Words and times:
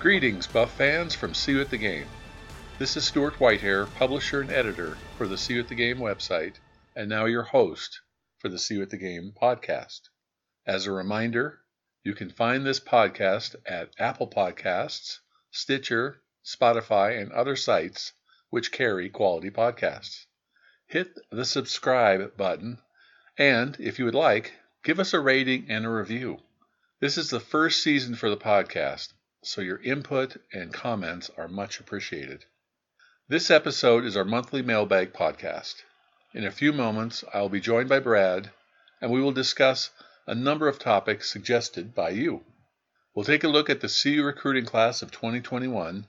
Greetings, 0.00 0.46
Buff 0.46 0.76
fans 0.76 1.16
from 1.16 1.32
CU 1.32 1.60
at 1.60 1.70
the 1.70 1.76
Game. 1.76 2.06
This 2.78 2.96
is 2.96 3.04
Stuart 3.04 3.34
Whitehair, 3.40 3.92
publisher 3.96 4.40
and 4.40 4.52
editor 4.52 4.96
for 5.16 5.26
the 5.26 5.36
CU 5.36 5.58
at 5.58 5.66
the 5.66 5.74
Game 5.74 5.98
website, 5.98 6.54
and 6.94 7.08
now 7.08 7.24
your 7.24 7.42
host 7.42 8.00
for 8.38 8.48
the 8.48 8.64
CU 8.64 8.80
at 8.80 8.90
the 8.90 8.96
Game 8.96 9.32
podcast. 9.42 10.02
As 10.64 10.86
a 10.86 10.92
reminder, 10.92 11.58
you 12.04 12.14
can 12.14 12.30
find 12.30 12.64
this 12.64 12.78
podcast 12.78 13.56
at 13.66 13.90
Apple 13.98 14.30
Podcasts, 14.30 15.18
Stitcher, 15.50 16.22
Spotify, 16.44 17.20
and 17.20 17.32
other 17.32 17.56
sites 17.56 18.12
which 18.50 18.70
carry 18.70 19.08
quality 19.10 19.50
podcasts. 19.50 20.26
Hit 20.86 21.12
the 21.32 21.44
subscribe 21.44 22.36
button, 22.36 22.78
and 23.36 23.76
if 23.80 23.98
you 23.98 24.04
would 24.04 24.14
like, 24.14 24.52
give 24.84 25.00
us 25.00 25.12
a 25.12 25.18
rating 25.18 25.68
and 25.68 25.84
a 25.84 25.90
review. 25.90 26.38
This 27.00 27.18
is 27.18 27.30
the 27.30 27.40
first 27.40 27.82
season 27.82 28.14
for 28.14 28.30
the 28.30 28.36
podcast, 28.36 29.12
so 29.44 29.60
your 29.60 29.80
input 29.82 30.36
and 30.52 30.74
comments 30.74 31.30
are 31.36 31.46
much 31.46 31.78
appreciated. 31.78 32.44
This 33.28 33.52
episode 33.52 34.04
is 34.04 34.16
our 34.16 34.24
monthly 34.24 34.62
mailbag 34.62 35.12
podcast. 35.12 35.76
In 36.34 36.44
a 36.44 36.50
few 36.50 36.72
moments, 36.72 37.22
I 37.32 37.40
will 37.40 37.48
be 37.48 37.60
joined 37.60 37.88
by 37.88 38.00
Brad, 38.00 38.50
and 39.00 39.12
we 39.12 39.20
will 39.20 39.30
discuss 39.32 39.90
a 40.26 40.34
number 40.34 40.66
of 40.66 40.80
topics 40.80 41.30
suggested 41.30 41.94
by 41.94 42.10
you. 42.10 42.44
We'll 43.14 43.24
take 43.24 43.44
a 43.44 43.48
look 43.48 43.70
at 43.70 43.80
the 43.80 43.88
CU 43.88 44.24
recruiting 44.24 44.64
class 44.64 45.02
of 45.02 45.12
2021, 45.12 46.08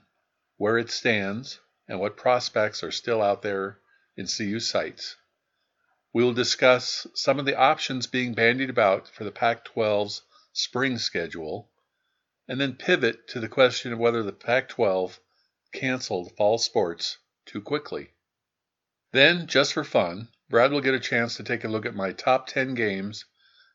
where 0.56 0.76
it 0.76 0.90
stands, 0.90 1.60
and 1.86 2.00
what 2.00 2.16
prospects 2.16 2.82
are 2.82 2.90
still 2.90 3.22
out 3.22 3.42
there 3.42 3.78
in 4.16 4.26
CU 4.26 4.58
sights. 4.58 5.16
We 6.12 6.24
will 6.24 6.34
discuss 6.34 7.06
some 7.14 7.38
of 7.38 7.46
the 7.46 7.56
options 7.56 8.08
being 8.08 8.34
bandied 8.34 8.70
about 8.70 9.06
for 9.06 9.22
the 9.22 9.30
Pac 9.30 9.64
12's 9.64 10.22
spring 10.52 10.98
schedule 10.98 11.69
and 12.50 12.60
then 12.60 12.74
pivot 12.74 13.28
to 13.28 13.38
the 13.38 13.48
question 13.48 13.92
of 13.92 13.98
whether 14.00 14.24
the 14.24 14.32
Pac 14.32 14.68
12 14.68 15.20
canceled 15.72 16.36
fall 16.36 16.58
sports 16.58 17.18
too 17.46 17.60
quickly. 17.62 18.10
Then, 19.12 19.46
just 19.46 19.72
for 19.72 19.84
fun, 19.84 20.26
Brad 20.48 20.72
will 20.72 20.80
get 20.80 20.94
a 20.94 20.98
chance 20.98 21.36
to 21.36 21.44
take 21.44 21.62
a 21.62 21.68
look 21.68 21.86
at 21.86 21.94
my 21.94 22.10
top 22.10 22.48
10 22.48 22.74
games 22.74 23.24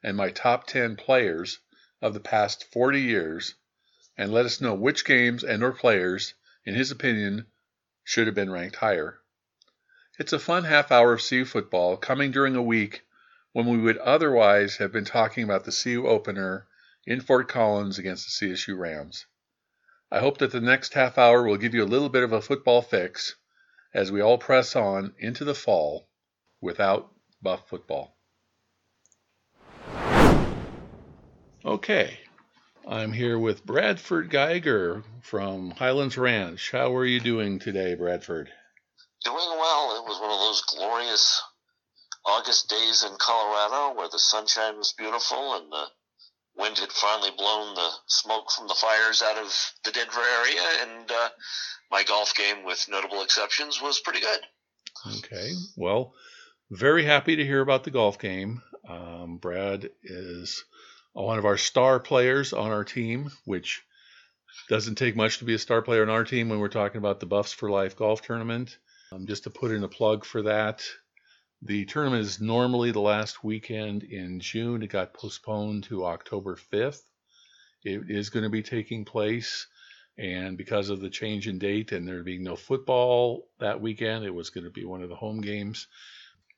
and 0.03 0.17
my 0.17 0.29
top 0.29 0.67
10 0.67 0.97
players 0.97 1.59
of 2.01 2.13
the 2.13 2.19
past 2.19 2.65
40 2.73 2.99
years 2.99 3.55
and 4.17 4.33
let 4.33 4.45
us 4.45 4.59
know 4.59 4.73
which 4.73 5.05
games 5.05 5.45
and 5.45 5.63
or 5.63 5.71
players 5.71 6.33
in 6.65 6.75
his 6.75 6.91
opinion 6.91 7.45
should 8.03 8.27
have 8.27 8.35
been 8.35 8.51
ranked 8.51 8.75
higher. 8.75 9.21
It's 10.19 10.33
a 10.33 10.39
fun 10.39 10.65
half 10.65 10.91
hour 10.91 11.13
of 11.13 11.25
CU 11.25 11.45
football 11.45 11.95
coming 11.95 12.29
during 12.29 12.57
a 12.57 12.61
week 12.61 13.03
when 13.53 13.67
we 13.67 13.77
would 13.77 13.99
otherwise 13.99 14.75
have 14.77 14.91
been 14.91 15.05
talking 15.05 15.45
about 15.45 15.63
the 15.63 15.71
CU 15.71 16.05
opener 16.05 16.67
in 17.05 17.21
Fort 17.21 17.47
Collins 17.47 17.99
against 17.99 18.39
the 18.39 18.47
CSU 18.47 18.77
Rams. 18.77 19.25
I 20.11 20.19
hope 20.19 20.37
that 20.39 20.51
the 20.51 20.61
next 20.61 20.93
half 20.93 21.17
hour 21.17 21.43
will 21.43 21.57
give 21.57 21.73
you 21.73 21.83
a 21.83 21.85
little 21.85 22.09
bit 22.09 22.23
of 22.23 22.33
a 22.33 22.41
football 22.41 22.81
fix 22.81 23.35
as 23.93 24.11
we 24.11 24.21
all 24.21 24.37
press 24.37 24.75
on 24.75 25.13
into 25.19 25.45
the 25.45 25.55
fall 25.55 26.07
without 26.61 27.11
buff 27.41 27.67
football. 27.69 28.15
Okay, 31.63 32.19
I'm 32.87 33.13
here 33.13 33.39
with 33.39 33.65
Bradford 33.65 34.29
Geiger 34.29 35.03
from 35.21 35.71
Highlands 35.71 36.17
Ranch. 36.17 36.71
How 36.71 36.95
are 36.95 37.05
you 37.05 37.19
doing 37.19 37.57
today, 37.57 37.95
Bradford? 37.95 38.51
Doing 39.23 39.35
well. 39.35 39.97
It 39.97 40.07
was 40.07 40.21
one 40.21 40.31
of 40.31 40.39
those 40.39 40.61
glorious 40.61 41.41
August 42.25 42.69
days 42.69 43.03
in 43.03 43.15
Colorado 43.17 43.97
where 43.97 44.09
the 44.09 44.19
sunshine 44.19 44.77
was 44.77 44.93
beautiful 44.93 45.55
and 45.55 45.71
the 45.71 45.85
wind 46.57 46.77
had 46.77 46.91
finally 46.91 47.31
blown 47.37 47.75
the 47.75 47.89
smoke 48.07 48.51
from 48.51 48.67
the 48.67 48.75
fires 48.75 49.21
out 49.21 49.37
of 49.37 49.73
the 49.83 49.91
Denver 49.91 50.21
area, 50.21 50.61
and 50.81 51.11
uh, 51.11 51.29
my 51.91 52.03
golf 52.03 52.35
game, 52.35 52.63
with 52.63 52.87
notable 52.89 53.21
exceptions, 53.21 53.81
was 53.81 53.99
pretty 53.99 54.21
good. 54.21 54.39
Okay, 55.17 55.51
well, 55.75 56.13
very 56.71 57.03
happy 57.03 57.35
to 57.35 57.45
hear 57.45 57.61
about 57.61 57.83
the 57.83 57.91
golf 57.91 58.17
game. 58.19 58.61
Um, 58.87 59.37
Brad 59.37 59.89
is 60.03 60.63
one 61.13 61.37
of 61.37 61.45
our 61.45 61.57
star 61.57 61.99
players 61.99 62.53
on 62.53 62.71
our 62.71 62.83
team, 62.83 63.31
which 63.45 63.83
doesn't 64.69 64.95
take 64.95 65.15
much 65.15 65.39
to 65.39 65.45
be 65.45 65.53
a 65.53 65.59
star 65.59 65.81
player 65.81 66.01
on 66.01 66.09
our 66.09 66.23
team 66.23 66.49
when 66.49 66.59
we're 66.59 66.67
talking 66.69 66.97
about 66.97 67.19
the 67.19 67.25
Buffs 67.25 67.53
for 67.53 67.69
Life 67.69 67.95
golf 67.95 68.21
tournament. 68.21 68.77
Um, 69.11 69.27
just 69.27 69.43
to 69.43 69.49
put 69.49 69.71
in 69.71 69.83
a 69.83 69.87
plug 69.87 70.25
for 70.25 70.43
that, 70.43 70.83
the 71.65 71.85
tournament 71.85 72.21
is 72.21 72.39
normally 72.39 72.91
the 72.91 73.01
last 73.01 73.43
weekend 73.43 74.03
in 74.03 74.39
June. 74.39 74.83
It 74.83 74.91
got 74.91 75.15
postponed 75.15 75.85
to 75.85 76.05
October 76.05 76.59
5th. 76.71 77.01
It 77.83 78.03
is 78.07 78.29
going 78.29 78.43
to 78.43 78.51
be 78.51 78.61
taking 78.61 79.03
place, 79.03 79.65
and 80.15 80.57
because 80.57 80.91
of 80.91 81.01
the 81.01 81.09
change 81.09 81.47
in 81.47 81.57
date 81.57 81.91
and 81.91 82.07
there 82.07 82.21
being 82.21 82.43
no 82.43 82.55
football 82.55 83.47
that 83.59 83.81
weekend, 83.81 84.25
it 84.25 84.33
was 84.33 84.51
going 84.51 84.65
to 84.65 84.69
be 84.69 84.85
one 84.85 85.01
of 85.01 85.09
the 85.09 85.15
home 85.15 85.41
games. 85.41 85.87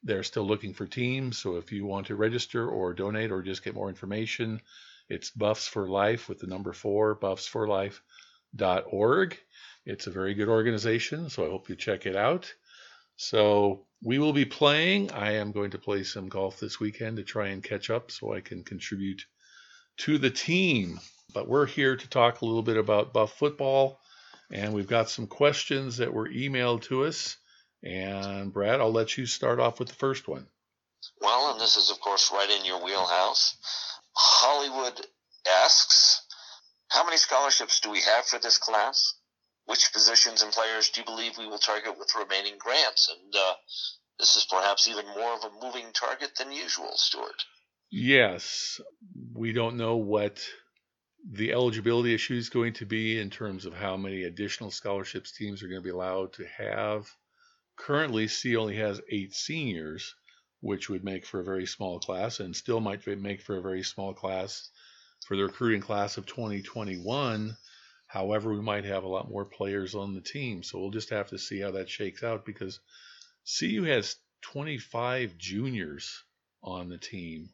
They're 0.03 0.23
still 0.23 0.45
looking 0.45 0.73
for 0.73 0.85
teams, 0.85 1.37
so 1.37 1.55
if 1.55 1.71
you 1.71 1.85
want 1.85 2.07
to 2.07 2.17
register 2.17 2.67
or 2.67 2.93
donate 2.93 3.31
or 3.31 3.41
just 3.41 3.63
get 3.63 3.75
more 3.75 3.87
information, 3.87 4.59
it's 5.07 5.31
Buffs 5.31 5.67
for 5.67 5.87
Life 5.87 6.27
with 6.27 6.39
the 6.39 6.47
number 6.47 6.73
four, 6.73 7.15
buffsforlife.org. 7.15 9.39
It's 9.85 10.07
a 10.07 10.11
very 10.11 10.33
good 10.33 10.49
organization, 10.49 11.29
so 11.29 11.45
I 11.45 11.49
hope 11.49 11.69
you 11.69 11.77
check 11.77 12.05
it 12.05 12.17
out. 12.17 12.53
So 13.17 13.87
we 14.03 14.19
will 14.19 14.33
be 14.33 14.45
playing. 14.45 15.11
I 15.11 15.33
am 15.33 15.51
going 15.51 15.71
to 15.71 15.79
play 15.79 16.03
some 16.03 16.29
golf 16.29 16.59
this 16.59 16.79
weekend 16.79 17.17
to 17.17 17.23
try 17.23 17.47
and 17.47 17.63
catch 17.63 17.89
up 17.89 18.11
so 18.11 18.33
I 18.33 18.41
can 18.41 18.63
contribute 18.63 19.25
to 19.97 20.19
the 20.19 20.29
team. 20.29 20.99
But 21.33 21.47
we're 21.47 21.65
here 21.65 21.95
to 21.95 22.09
talk 22.09 22.41
a 22.41 22.45
little 22.45 22.61
bit 22.61 22.77
about 22.77 23.13
Buff 23.13 23.33
football, 23.37 23.99
and 24.51 24.73
we've 24.73 24.87
got 24.87 25.09
some 25.09 25.27
questions 25.27 25.97
that 25.97 26.13
were 26.13 26.29
emailed 26.29 26.83
to 26.83 27.05
us. 27.05 27.37
And 27.83 28.53
Brad, 28.53 28.79
I'll 28.79 28.91
let 28.91 29.17
you 29.17 29.25
start 29.25 29.59
off 29.59 29.79
with 29.79 29.89
the 29.89 29.95
first 29.95 30.27
one. 30.27 30.47
Well, 31.19 31.51
and 31.51 31.59
this 31.59 31.75
is, 31.75 31.89
of 31.89 31.99
course, 31.99 32.31
right 32.31 32.49
in 32.49 32.65
your 32.65 32.83
wheelhouse. 32.83 33.57
Hollywood 34.15 35.05
asks, 35.63 36.21
How 36.89 37.03
many 37.03 37.17
scholarships 37.17 37.79
do 37.79 37.89
we 37.89 38.01
have 38.01 38.25
for 38.25 38.39
this 38.39 38.57
class? 38.57 39.15
Which 39.67 39.93
positions 39.93 40.41
and 40.41 40.51
players 40.51 40.89
do 40.89 41.01
you 41.01 41.05
believe 41.05 41.37
we 41.37 41.47
will 41.47 41.59
target 41.59 41.97
with 41.99 42.15
remaining 42.15 42.57
grants? 42.57 43.13
And 43.13 43.35
uh, 43.35 43.53
this 44.17 44.35
is 44.35 44.47
perhaps 44.49 44.87
even 44.87 45.05
more 45.07 45.33
of 45.33 45.43
a 45.43 45.65
moving 45.65 45.91
target 45.93 46.31
than 46.37 46.51
usual, 46.51 46.91
Stuart. 46.95 47.43
Yes, 47.91 48.81
we 49.33 49.53
don't 49.53 49.77
know 49.77 49.97
what 49.97 50.41
the 51.29 51.51
eligibility 51.51 52.13
issue 52.13 52.35
is 52.35 52.49
going 52.49 52.73
to 52.73 52.85
be 52.85 53.19
in 53.19 53.29
terms 53.29 53.65
of 53.65 53.73
how 53.73 53.97
many 53.97 54.23
additional 54.23 54.71
scholarships 54.71 55.31
teams 55.31 55.61
are 55.61 55.67
going 55.67 55.81
to 55.81 55.83
be 55.83 55.89
allowed 55.89 56.33
to 56.33 56.45
have. 56.45 57.09
Currently, 57.75 58.27
C 58.27 58.55
only 58.55 58.77
has 58.77 59.01
eight 59.09 59.33
seniors, 59.33 60.15
which 60.61 60.89
would 60.89 61.03
make 61.03 61.25
for 61.25 61.41
a 61.41 61.45
very 61.45 61.65
small 61.65 61.99
class 61.99 62.39
and 62.39 62.55
still 62.55 62.79
might 62.79 63.05
make 63.05 63.41
for 63.41 63.57
a 63.57 63.61
very 63.61 63.83
small 63.83 64.13
class 64.13 64.69
for 65.25 65.35
the 65.35 65.43
recruiting 65.43 65.81
class 65.81 66.17
of 66.17 66.25
2021 66.25 67.57
However, 68.07 68.53
we 68.53 68.61
might 68.61 68.85
have 68.85 69.03
a 69.03 69.09
lot 69.09 69.29
more 69.29 69.45
players 69.45 69.95
on 69.95 70.13
the 70.13 70.21
team. 70.21 70.63
So 70.63 70.79
we'll 70.79 70.91
just 70.91 71.09
have 71.09 71.29
to 71.29 71.37
see 71.37 71.59
how 71.59 71.71
that 71.71 71.89
shakes 71.89 72.23
out 72.23 72.45
because 72.45 72.79
CU 73.59 73.83
has 73.83 74.15
25 74.41 75.37
juniors 75.37 76.23
on 76.63 76.89
the 76.89 76.97
team, 76.97 77.49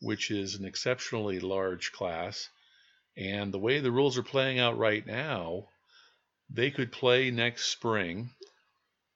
which 0.00 0.30
is 0.30 0.54
an 0.54 0.64
exceptionally 0.64 1.40
large 1.40 1.92
class. 1.92 2.48
And 3.16 3.52
the 3.52 3.58
way 3.58 3.80
the 3.80 3.92
rules 3.92 4.16
are 4.18 4.22
playing 4.22 4.58
out 4.58 4.78
right 4.78 5.06
now, 5.06 5.68
they 6.48 6.70
could 6.70 6.90
play 6.90 7.30
next 7.30 7.66
spring 7.66 8.30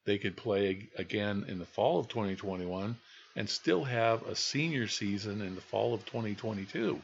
they 0.05 0.19
could 0.19 0.37
play 0.37 0.87
again 0.97 1.45
in 1.47 1.57
the 1.57 1.65
fall 1.65 1.99
of 1.99 2.07
2021 2.07 2.95
and 3.35 3.49
still 3.49 3.83
have 3.83 4.21
a 4.27 4.35
senior 4.35 4.87
season 4.87 5.41
in 5.41 5.55
the 5.55 5.61
fall 5.61 5.93
of 5.93 6.05
2022. 6.05 7.01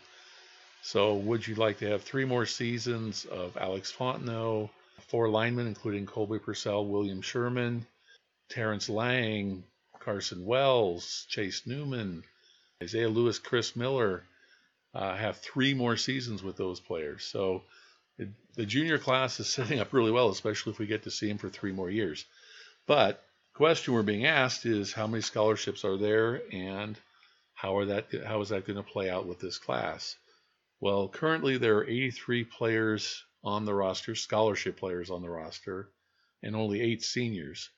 So, 0.83 1.15
would 1.15 1.47
you 1.47 1.53
like 1.55 1.77
to 1.79 1.89
have 1.89 2.01
three 2.01 2.25
more 2.25 2.47
seasons 2.47 3.25
of 3.25 3.55
Alex 3.55 3.91
Fontenot, 3.91 4.69
four 5.09 5.29
linemen, 5.29 5.67
including 5.67 6.07
Colby 6.07 6.39
Pursell, 6.39 6.87
William 6.87 7.21
Sherman, 7.21 7.85
Terrence 8.49 8.89
Lang, 8.89 9.63
Carson 9.99 10.43
Wells, 10.43 11.27
Chase 11.29 11.67
Newman, 11.67 12.23
Isaiah 12.81 13.09
Lewis, 13.09 13.37
Chris 13.37 13.75
Miller, 13.75 14.23
uh, 14.95 15.15
have 15.15 15.37
three 15.37 15.75
more 15.75 15.97
seasons 15.97 16.41
with 16.41 16.57
those 16.57 16.79
players. 16.79 17.23
So, 17.23 17.61
it, 18.17 18.29
the 18.55 18.65
junior 18.65 18.97
class 18.97 19.39
is 19.39 19.47
setting 19.53 19.79
up 19.79 19.93
really 19.93 20.11
well, 20.11 20.29
especially 20.29 20.73
if 20.73 20.79
we 20.79 20.87
get 20.87 21.03
to 21.03 21.11
see 21.11 21.27
them 21.27 21.37
for 21.37 21.49
three 21.49 21.71
more 21.71 21.91
years. 21.91 22.25
But 22.87 23.23
question 23.53 23.93
we're 23.93 24.01
being 24.01 24.25
asked 24.25 24.65
is 24.65 24.93
how 24.93 25.05
many 25.05 25.21
scholarships 25.21 25.85
are 25.85 25.97
there 25.97 26.41
and 26.51 26.97
how 27.53 27.77
are 27.77 27.85
that 27.85 28.07
how 28.25 28.41
is 28.41 28.49
that 28.49 28.65
going 28.65 28.77
to 28.77 28.91
play 28.91 29.09
out 29.09 29.27
with 29.27 29.39
this 29.39 29.59
class? 29.59 30.17
Well, 30.81 31.09
currently 31.09 31.59
there 31.59 31.77
are 31.77 31.87
83 31.87 32.43
players 32.45 33.23
on 33.43 33.65
the 33.65 33.73
roster, 33.73 34.15
scholarship 34.15 34.77
players 34.77 35.11
on 35.11 35.21
the 35.21 35.29
roster, 35.29 35.91
and 36.41 36.55
only 36.55 36.81
eight 36.81 37.03
seniors. 37.03 37.69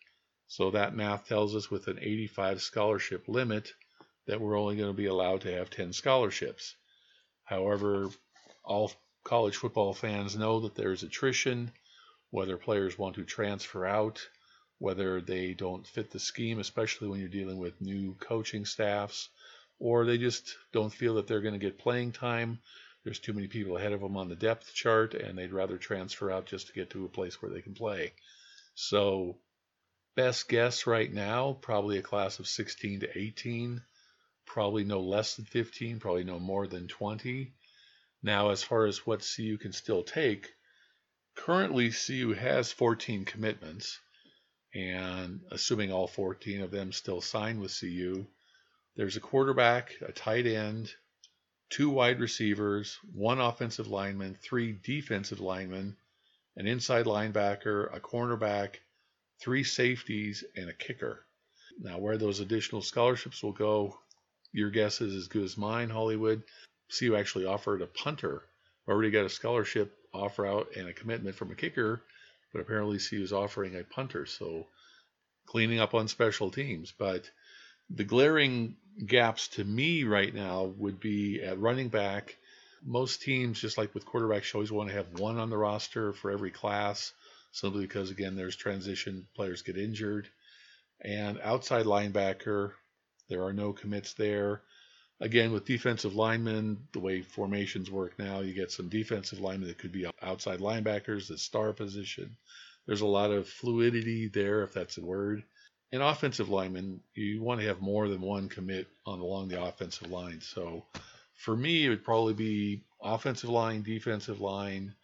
So 0.47 0.71
that 0.71 0.95
math 0.95 1.27
tells 1.27 1.53
us 1.53 1.69
with 1.69 1.89
an 1.89 1.99
85 1.99 2.61
scholarship 2.61 3.27
limit 3.27 3.73
that 4.25 4.39
we're 4.39 4.57
only 4.57 4.77
going 4.77 4.89
to 4.89 4.95
be 4.95 5.07
allowed 5.07 5.41
to 5.41 5.51
have 5.51 5.69
10 5.69 5.91
scholarships. 5.91 6.77
However, 7.43 8.09
all 8.63 8.89
college 9.25 9.57
football 9.57 9.93
fans 9.93 10.37
know 10.37 10.61
that 10.61 10.75
there's 10.75 11.03
attrition, 11.03 11.73
whether 12.29 12.55
players 12.55 12.97
want 12.97 13.15
to 13.15 13.25
transfer 13.25 13.85
out, 13.85 14.25
whether 14.77 15.19
they 15.19 15.53
don't 15.53 15.85
fit 15.85 16.09
the 16.09 16.19
scheme, 16.19 16.57
especially 16.57 17.09
when 17.09 17.19
you're 17.19 17.27
dealing 17.27 17.57
with 17.57 17.81
new 17.81 18.15
coaching 18.21 18.65
staffs, 18.65 19.27
or 19.77 20.05
they 20.05 20.17
just 20.17 20.55
don't 20.71 20.93
feel 20.93 21.15
that 21.15 21.27
they're 21.27 21.41
going 21.41 21.59
to 21.59 21.59
get 21.59 21.77
playing 21.77 22.13
time. 22.13 22.59
There's 23.03 23.19
too 23.19 23.33
many 23.33 23.47
people 23.47 23.77
ahead 23.77 23.91
of 23.91 24.01
them 24.01 24.15
on 24.15 24.29
the 24.29 24.35
depth 24.35 24.73
chart, 24.73 25.13
and 25.13 25.37
they'd 25.37 25.51
rather 25.51 25.77
transfer 25.77 26.31
out 26.31 26.45
just 26.45 26.67
to 26.67 26.73
get 26.73 26.91
to 26.91 27.05
a 27.05 27.09
place 27.09 27.41
where 27.41 27.51
they 27.51 27.61
can 27.61 27.73
play. 27.73 28.13
So, 28.75 29.37
best 30.15 30.47
guess 30.47 30.87
right 30.87 31.11
now, 31.11 31.53
probably 31.53 31.97
a 31.97 32.03
class 32.03 32.39
of 32.39 32.47
16 32.47 33.01
to 33.01 33.17
18, 33.17 33.81
probably 34.45 34.83
no 34.83 35.01
less 35.01 35.35
than 35.35 35.45
15, 35.45 35.99
probably 35.99 36.23
no 36.23 36.39
more 36.39 36.65
than 36.67 36.87
20. 36.87 37.53
Now, 38.21 38.51
as 38.51 38.63
far 38.63 38.85
as 38.85 39.05
what 39.05 39.29
CU 39.35 39.57
can 39.57 39.73
still 39.73 40.03
take, 40.03 40.53
currently 41.35 41.91
CU 41.91 42.33
has 42.33 42.71
14 42.71 43.25
commitments 43.25 43.99
and 44.73 45.41
assuming 45.51 45.91
all 45.91 46.07
14 46.07 46.61
of 46.61 46.71
them 46.71 46.91
still 46.91 47.21
sign 47.21 47.59
with 47.59 47.77
CU, 47.77 48.25
there's 48.95 49.17
a 49.17 49.21
quarterback, 49.21 49.93
a 50.01 50.11
tight 50.11 50.47
end, 50.47 50.93
two 51.69 51.89
wide 51.89 52.19
receivers, 52.19 52.99
one 53.13 53.39
offensive 53.39 53.87
lineman, 53.87 54.35
three 54.35 54.73
defensive 54.83 55.39
linemen, 55.39 55.95
an 56.55 56.67
inside 56.67 57.05
linebacker, 57.05 57.95
a 57.95 57.99
cornerback, 57.99 58.75
three 59.39 59.63
safeties, 59.63 60.43
and 60.55 60.69
a 60.69 60.73
kicker. 60.73 61.25
Now, 61.79 61.97
where 61.97 62.17
those 62.17 62.39
additional 62.39 62.81
scholarships 62.81 63.41
will 63.41 63.53
go, 63.53 63.97
your 64.51 64.69
guess 64.69 65.01
is 65.01 65.15
as 65.15 65.27
good 65.27 65.43
as 65.43 65.57
mine, 65.57 65.89
Hollywood. 65.89 66.43
CU 66.97 67.15
actually 67.15 67.45
offered 67.45 67.81
a 67.81 67.87
punter. 67.87 68.43
Already 68.87 69.09
got 69.09 69.25
a 69.25 69.29
scholarship 69.29 69.97
offer 70.13 70.45
out 70.45 70.67
and 70.75 70.87
a 70.87 70.93
commitment 70.93 71.35
from 71.35 71.51
a 71.51 71.55
kicker 71.55 72.03
but 72.53 72.61
apparently 72.61 72.99
he 72.99 73.17
was 73.17 73.33
offering 73.33 73.75
a 73.75 73.83
punter, 73.83 74.25
so 74.25 74.67
cleaning 75.47 75.79
up 75.79 75.95
on 75.95 76.07
special 76.07 76.51
teams. 76.51 76.93
But 76.97 77.29
the 77.93 78.03
glaring 78.03 78.75
gaps 79.05 79.47
to 79.49 79.63
me 79.63 80.03
right 80.03 80.33
now 80.33 80.63
would 80.77 80.99
be 80.99 81.41
at 81.41 81.59
running 81.59 81.89
back. 81.89 82.37
Most 82.83 83.21
teams, 83.21 83.61
just 83.61 83.77
like 83.77 83.93
with 83.93 84.05
quarterbacks, 84.05 84.53
always 84.53 84.71
want 84.71 84.89
to 84.89 84.95
have 84.95 85.19
one 85.19 85.37
on 85.37 85.49
the 85.49 85.57
roster 85.57 86.11
for 86.13 86.31
every 86.31 86.51
class, 86.51 87.13
simply 87.51 87.81
because, 87.81 88.11
again, 88.11 88.35
there's 88.35 88.55
transition, 88.55 89.27
players 89.35 89.61
get 89.61 89.77
injured. 89.77 90.27
And 91.01 91.39
outside 91.41 91.85
linebacker, 91.85 92.71
there 93.29 93.43
are 93.43 93.53
no 93.53 93.73
commits 93.73 94.13
there. 94.15 94.61
Again, 95.21 95.51
with 95.53 95.65
defensive 95.65 96.15
linemen, 96.15 96.87
the 96.91 96.99
way 96.99 97.21
formations 97.21 97.89
work 97.89 98.19
now, 98.19 98.41
you 98.41 98.53
get 98.53 98.71
some 98.71 98.89
defensive 98.89 99.39
linemen 99.39 99.69
that 99.69 99.77
could 99.77 99.91
be 99.91 100.05
outside 100.21 100.59
linebackers, 100.59 101.27
the 101.27 101.37
star 101.37 101.71
position. 101.71 102.35
There's 102.85 103.01
a 103.01 103.05
lot 103.05 103.31
of 103.31 103.47
fluidity 103.47 104.27
there, 104.27 104.63
if 104.63 104.73
that's 104.73 104.97
a 104.97 105.05
word. 105.05 105.43
And 105.93 106.01
offensive 106.01 106.49
lineman, 106.49 107.01
you 107.13 107.43
want 107.43 107.61
to 107.61 107.67
have 107.67 107.79
more 107.79 108.09
than 108.09 108.19
one 108.19 108.49
commit 108.49 108.87
on 109.05 109.19
along 109.19 109.49
the 109.49 109.63
offensive 109.63 110.09
line. 110.09 110.41
So 110.41 110.83
for 111.35 111.55
me, 111.55 111.85
it 111.85 111.89
would 111.89 112.03
probably 112.03 112.33
be 112.33 112.81
offensive 112.99 113.51
line, 113.51 113.83
defensive 113.83 114.41
line, 114.41 114.95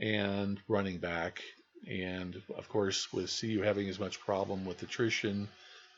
and 0.00 0.60
running 0.66 0.98
back. 0.98 1.40
And 1.88 2.42
of 2.58 2.68
course, 2.68 3.12
with 3.12 3.32
CU 3.40 3.62
having 3.62 3.88
as 3.88 4.00
much 4.00 4.18
problem 4.18 4.64
with 4.64 4.82
attrition 4.82 5.46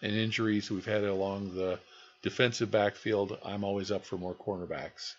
and 0.02 0.12
injuries 0.14 0.70
we've 0.70 0.84
had 0.84 1.04
along 1.04 1.54
the 1.54 1.78
defensive 2.20 2.70
backfield, 2.70 3.38
I'm 3.42 3.64
always 3.64 3.90
up 3.90 4.04
for 4.04 4.18
more 4.18 4.34
cornerbacks. 4.34 5.14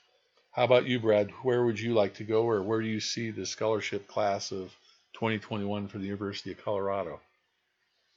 How 0.52 0.64
about 0.64 0.86
you, 0.86 1.00
Brad? 1.00 1.32
Where 1.42 1.66
would 1.66 1.80
you 1.80 1.96
like 1.96 2.14
to 2.16 2.24
go, 2.24 2.44
or 2.44 2.62
where 2.62 2.82
do 2.82 2.88
you 2.88 3.00
see 3.00 3.32
the 3.32 3.48
scholarship 3.48 4.08
class 4.08 4.52
of 4.52 4.76
2021 5.14 5.88
for 5.88 5.98
the 5.98 6.06
University 6.06 6.52
of 6.52 6.64
Colorado? 6.64 7.20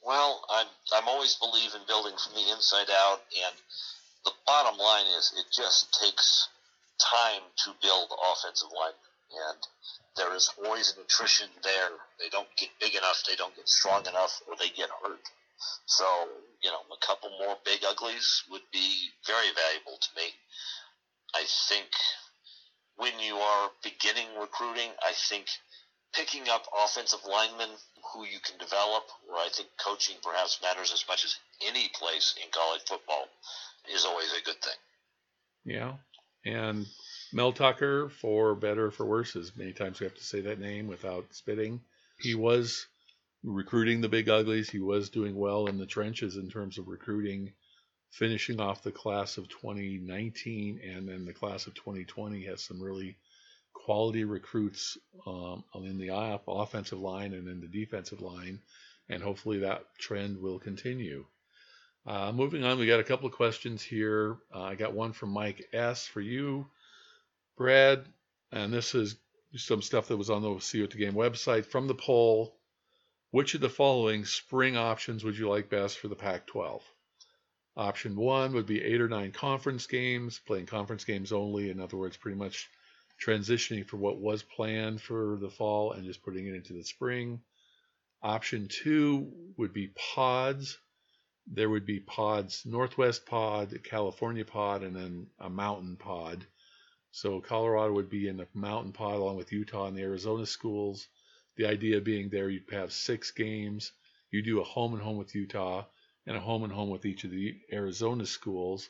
Well, 0.03 0.43
I'm 0.93 1.07
always 1.07 1.35
believe 1.35 1.73
in 1.75 1.81
building 1.87 2.13
from 2.17 2.33
the 2.35 2.51
inside 2.51 2.89
out, 2.91 3.21
and 3.45 3.55
the 4.25 4.31
bottom 4.45 4.77
line 4.77 5.05
is 5.17 5.33
it 5.37 5.45
just 5.51 5.93
takes 5.99 6.49
time 6.99 7.41
to 7.65 7.71
build 7.81 8.11
offensive 8.31 8.69
line, 8.75 8.97
and 9.49 9.57
there 10.17 10.35
is 10.35 10.51
always 10.63 10.93
an 10.95 11.03
attrition 11.03 11.47
there. 11.63 11.89
They 12.19 12.29
don't 12.29 12.47
get 12.57 12.69
big 12.79 12.95
enough, 12.95 13.23
they 13.27 13.35
don't 13.35 13.55
get 13.55 13.69
strong 13.69 14.05
enough, 14.05 14.41
or 14.47 14.55
they 14.55 14.69
get 14.69 14.89
hurt. 15.03 15.23
So, 15.85 16.05
you 16.61 16.71
know, 16.71 16.81
a 16.91 17.05
couple 17.05 17.29
more 17.39 17.57
big 17.65 17.81
uglies 17.87 18.43
would 18.49 18.65
be 18.73 19.09
very 19.25 19.47
valuable 19.55 19.97
to 20.01 20.09
me. 20.15 20.33
I 21.35 21.45
think 21.69 21.87
when 22.97 23.19
you 23.19 23.35
are 23.37 23.71
beginning 23.83 24.27
recruiting, 24.39 24.91
I 25.05 25.13
think 25.13 25.47
picking 26.13 26.49
up 26.49 26.65
offensive 26.83 27.19
linemen 27.27 27.69
who 28.13 28.25
you 28.25 28.39
can 28.39 28.57
develop, 28.57 29.03
where 29.27 29.37
I 29.37 29.49
think 29.49 29.69
coaching 29.77 30.17
perhaps 30.21 30.61
matters 30.61 30.91
as 30.93 31.05
much 31.07 31.23
as 31.23 31.37
any 31.67 31.89
place 31.93 32.35
in 32.43 32.49
college 32.51 32.81
football, 32.87 33.27
is 33.93 34.05
always 34.05 34.31
a 34.33 34.43
good 34.43 34.61
thing. 34.61 34.73
Yeah. 35.65 35.93
And 36.45 36.87
Mel 37.33 37.53
Tucker, 37.53 38.09
for 38.09 38.55
better 38.55 38.87
or 38.87 38.91
for 38.91 39.05
worse, 39.05 39.35
as 39.35 39.55
many 39.55 39.73
times 39.73 39.99
we 39.99 40.05
have 40.05 40.15
to 40.15 40.23
say 40.23 40.41
that 40.41 40.59
name 40.59 40.87
without 40.87 41.25
spitting. 41.31 41.81
He 42.19 42.35
was 42.35 42.87
recruiting 43.43 44.01
the 44.01 44.09
big 44.09 44.29
uglies. 44.29 44.69
He 44.69 44.79
was 44.79 45.09
doing 45.09 45.35
well 45.35 45.67
in 45.67 45.77
the 45.77 45.85
trenches 45.85 46.35
in 46.35 46.49
terms 46.49 46.77
of 46.77 46.87
recruiting, 46.87 47.53
finishing 48.11 48.59
off 48.59 48.83
the 48.83 48.91
class 48.91 49.37
of 49.37 49.47
2019 49.49 50.81
and 50.83 51.07
then 51.07 51.25
the 51.25 51.33
class 51.33 51.67
of 51.67 51.73
2020 51.75 52.45
has 52.45 52.63
some 52.63 52.81
really 52.81 53.17
quality 53.85 54.23
recruits 54.23 54.97
um, 55.25 55.63
in 55.75 55.97
the 55.97 56.09
offensive 56.47 56.99
line 56.99 57.33
and 57.33 57.47
in 57.47 57.59
the 57.59 57.67
defensive 57.67 58.21
line, 58.21 58.59
and 59.09 59.23
hopefully 59.23 59.59
that 59.59 59.85
trend 59.97 60.39
will 60.41 60.59
continue. 60.59 61.25
Uh, 62.05 62.31
moving 62.31 62.63
on, 62.63 62.79
we 62.79 62.87
got 62.87 62.99
a 62.99 63.03
couple 63.03 63.27
of 63.27 63.33
questions 63.33 63.81
here. 63.81 64.37
Uh, 64.53 64.61
I 64.61 64.75
got 64.75 64.93
one 64.93 65.13
from 65.13 65.29
Mike 65.29 65.67
S. 65.73 66.07
for 66.07 66.21
you, 66.21 66.67
Brad, 67.57 68.05
and 68.51 68.73
this 68.73 68.95
is 68.95 69.15
some 69.55 69.81
stuff 69.81 70.07
that 70.07 70.17
was 70.17 70.29
on 70.29 70.41
the 70.41 70.55
CU 70.55 70.83
at 70.83 70.91
the 70.91 70.97
Game 70.97 71.13
website 71.13 71.65
from 71.65 71.87
the 71.87 71.95
poll. 71.95 72.55
Which 73.31 73.55
of 73.55 73.61
the 73.61 73.69
following 73.69 74.25
spring 74.25 74.75
options 74.75 75.23
would 75.23 75.37
you 75.37 75.47
like 75.47 75.69
best 75.69 75.97
for 75.99 76.07
the 76.09 76.15
Pac 76.15 76.47
12? 76.47 76.83
Option 77.77 78.17
one 78.17 78.53
would 78.53 78.65
be 78.65 78.83
eight 78.83 78.99
or 78.99 79.07
nine 79.07 79.31
conference 79.31 79.87
games, 79.87 80.39
playing 80.45 80.65
conference 80.65 81.05
games 81.05 81.31
only. 81.31 81.69
In 81.69 81.79
other 81.79 81.95
words, 81.95 82.17
pretty 82.17 82.37
much 82.37 82.69
transitioning 83.25 83.87
from 83.87 83.99
what 83.99 84.19
was 84.19 84.41
planned 84.41 84.99
for 84.99 85.37
the 85.39 85.49
fall 85.49 85.91
and 85.91 86.05
just 86.05 86.23
putting 86.23 86.47
it 86.47 86.55
into 86.55 86.73
the 86.73 86.83
spring. 86.83 87.39
Option 88.23 88.67
two 88.67 89.31
would 89.57 89.73
be 89.73 89.89
pods. 89.89 90.77
There 91.47 91.69
would 91.69 91.85
be 91.85 91.99
pods, 91.99 92.63
Northwest 92.65 93.25
pod, 93.25 93.79
California 93.83 94.45
pod, 94.45 94.83
and 94.83 94.95
then 94.95 95.27
a 95.39 95.49
mountain 95.49 95.97
pod. 95.97 96.45
So 97.11 97.41
Colorado 97.41 97.93
would 97.93 98.09
be 98.09 98.27
in 98.27 98.37
the 98.37 98.47
mountain 98.53 98.93
pod 98.93 99.15
along 99.15 99.37
with 99.37 99.51
Utah 99.51 99.87
and 99.87 99.97
the 99.97 100.01
Arizona 100.01 100.45
schools. 100.45 101.07
The 101.57 101.65
idea 101.65 101.99
being 102.01 102.29
there 102.29 102.49
you'd 102.49 102.71
have 102.71 102.93
six 102.93 103.31
games. 103.31 103.91
You 104.31 104.41
do 104.41 104.61
a 104.61 104.63
home 104.63 104.93
and 104.93 105.01
home 105.01 105.17
with 105.17 105.35
Utah 105.35 105.85
and 106.25 106.37
a 106.37 106.39
home 106.39 106.63
and 106.63 106.71
home 106.71 106.89
with 106.89 107.05
each 107.05 107.23
of 107.23 107.31
the 107.31 107.59
Arizona 107.71 108.25
schools. 108.25 108.89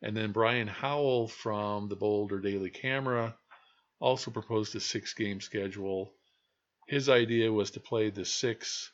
And 0.00 0.16
then 0.16 0.32
Brian 0.32 0.68
Howell 0.68 1.28
from 1.28 1.88
the 1.88 1.96
Boulder 1.96 2.38
Daily 2.38 2.70
Camera 2.70 3.36
also 4.00 4.30
proposed 4.30 4.74
a 4.76 4.80
six 4.80 5.14
game 5.14 5.40
schedule. 5.40 6.12
His 6.86 7.08
idea 7.08 7.52
was 7.52 7.72
to 7.72 7.80
play 7.80 8.10
the 8.10 8.24
six 8.24 8.90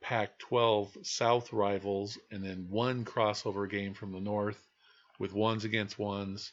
Pac 0.00 0.38
12 0.40 0.98
South 1.02 1.52
rivals 1.52 2.18
and 2.30 2.42
then 2.44 2.66
one 2.68 3.04
crossover 3.04 3.70
game 3.70 3.94
from 3.94 4.12
the 4.12 4.20
North 4.20 4.68
with 5.18 5.32
ones 5.32 5.64
against 5.64 5.98
ones. 5.98 6.52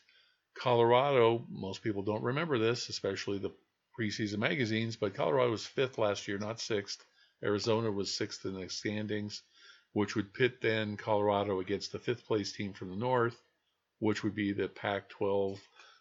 Colorado, 0.54 1.46
most 1.50 1.82
people 1.82 2.04
don't 2.04 2.24
remember 2.24 2.60
this, 2.60 2.90
especially 2.90 3.40
the 3.40 3.54
preseason 3.98 4.38
magazines, 4.38 4.96
but 4.96 5.16
Colorado 5.16 5.52
was 5.52 5.66
fifth 5.66 5.98
last 5.98 6.28
year, 6.28 6.38
not 6.38 6.60
sixth. 6.60 7.04
Arizona 7.44 7.92
was 7.92 8.14
sixth 8.14 8.46
in 8.46 8.54
the 8.54 8.70
standings, 8.70 9.42
which 9.94 10.16
would 10.16 10.34
pit 10.34 10.62
then 10.62 10.96
Colorado 10.98 11.60
against 11.60 11.92
the 11.92 12.00
fifth 12.00 12.26
place 12.26 12.52
team 12.52 12.74
from 12.74 12.90
the 12.90 12.96
North, 12.96 13.42
which 14.00 14.24
would 14.24 14.36
be 14.36 14.52
the 14.52 14.68
Pac 14.68 15.10
12 15.10 15.60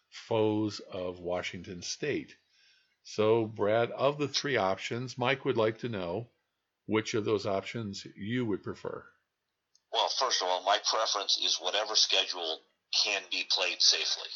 foes 0.09 0.79
of 0.91 1.19
Washington 1.19 1.81
State. 1.81 2.35
So, 3.03 3.45
Brad, 3.45 3.91
of 3.91 4.17
the 4.17 4.27
three 4.27 4.57
options, 4.57 5.17
Mike 5.17 5.45
would 5.45 5.57
like 5.57 5.79
to 5.79 5.89
know 5.89 6.29
which 6.85 7.13
of 7.13 7.25
those 7.25 7.45
options 7.45 8.05
you 8.15 8.45
would 8.45 8.63
prefer. 8.63 9.05
Well, 9.91 10.09
first 10.09 10.41
of 10.41 10.47
all, 10.47 10.63
my 10.63 10.79
preference 10.89 11.37
is 11.37 11.57
whatever 11.57 11.95
schedule 11.95 12.61
can 12.91 13.21
be 13.31 13.45
played 13.49 13.81
safely, 13.81 14.29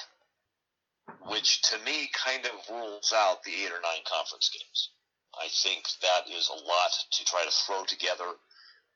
which 1.27 1.61
to 1.63 1.77
me 1.79 2.09
kind 2.13 2.45
of 2.45 2.69
rules 2.69 3.11
out 3.15 3.43
the 3.43 3.53
eight 3.53 3.71
or 3.71 3.81
nine 3.81 4.03
conference 4.05 4.49
games. 4.49 4.89
I 5.39 5.47
think 5.49 5.85
that 6.01 6.29
is 6.29 6.49
a 6.49 6.53
lot 6.65 6.91
to 7.11 7.25
try 7.25 7.43
to 7.43 7.51
throw 7.51 7.83
together 7.85 8.29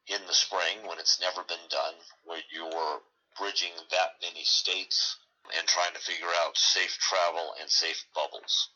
in 0.07 0.21
the 0.27 0.33
spring 0.33 0.85
when 0.85 0.99
it's 0.99 1.19
never 1.19 1.43
been 1.43 1.67
done, 1.69 1.95
where 2.25 2.41
you're 2.51 3.01
bridging 3.37 3.73
that 3.91 4.21
many 4.21 4.43
states 4.43 5.17
and 5.57 5.67
trying 5.67 5.93
to 5.93 5.99
figure 5.99 6.31
out 6.43 6.57
safe 6.57 6.97
travel 6.99 7.53
and 7.59 7.69
safe 7.69 8.03
bubbles. 8.13 8.69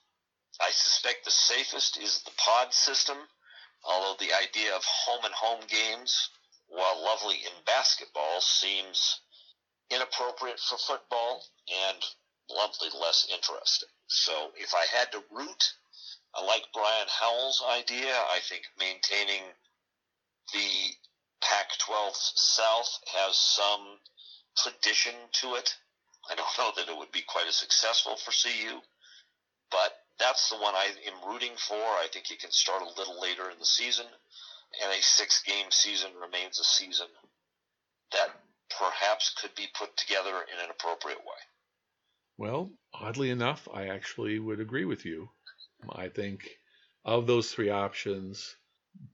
I 0.59 0.69
suspect 0.71 1.25
the 1.25 1.31
safest 1.31 1.97
is 1.97 2.21
the 2.23 2.31
pod 2.37 2.73
system, 2.73 3.17
although 3.83 4.17
the 4.19 4.33
idea 4.33 4.75
of 4.75 4.83
home 4.85 5.25
and 5.25 5.33
home 5.33 5.61
games, 5.67 6.29
while 6.67 7.03
lovely 7.03 7.37
in 7.37 7.63
basketball, 7.65 8.41
seems 8.41 9.21
inappropriate 9.89 10.59
for 10.59 10.77
football 10.77 11.43
and 11.89 11.97
bluntly 12.47 12.89
less 12.99 13.27
interesting. 13.31 13.89
So 14.07 14.51
if 14.55 14.73
I 14.73 14.85
had 14.85 15.11
to 15.13 15.23
root, 15.31 15.73
I 16.35 16.43
like 16.43 16.63
Brian 16.73 17.07
Howell's 17.09 17.63
idea. 17.67 18.13
I 18.13 18.39
think 18.39 18.63
maintaining 18.77 19.43
the 20.53 20.95
Pac 21.41 21.77
12 21.79 22.15
South 22.15 22.99
has 23.07 23.37
some 23.37 23.99
tradition 24.57 25.15
to 25.41 25.55
it. 25.55 25.75
I 26.31 26.35
don't 26.35 26.57
know 26.57 26.71
that 26.77 26.89
it 26.89 26.97
would 26.97 27.11
be 27.11 27.23
quite 27.27 27.47
as 27.47 27.57
successful 27.57 28.15
for 28.15 28.31
CU, 28.31 28.79
but 29.69 29.97
that's 30.17 30.49
the 30.49 30.57
one 30.57 30.75
I 30.75 30.87
am 31.07 31.29
rooting 31.29 31.51
for. 31.57 31.75
I 31.75 32.07
think 32.11 32.29
you 32.29 32.37
can 32.37 32.51
start 32.51 32.83
a 32.83 32.99
little 32.99 33.19
later 33.21 33.49
in 33.49 33.59
the 33.59 33.65
season, 33.65 34.05
and 34.81 34.93
a 34.93 35.01
six 35.01 35.43
game 35.43 35.67
season 35.71 36.11
remains 36.21 36.59
a 36.59 36.63
season 36.63 37.07
that 38.13 38.29
perhaps 38.69 39.33
could 39.41 39.53
be 39.55 39.67
put 39.77 39.97
together 39.97 40.29
in 40.29 40.63
an 40.63 40.69
appropriate 40.69 41.19
way. 41.19 41.41
Well, 42.37 42.71
oddly 42.93 43.29
enough, 43.29 43.67
I 43.73 43.87
actually 43.87 44.39
would 44.39 44.61
agree 44.61 44.85
with 44.85 45.05
you. 45.05 45.29
I 45.89 46.07
think 46.07 46.47
of 47.03 47.27
those 47.27 47.51
three 47.51 47.69
options, 47.69 48.55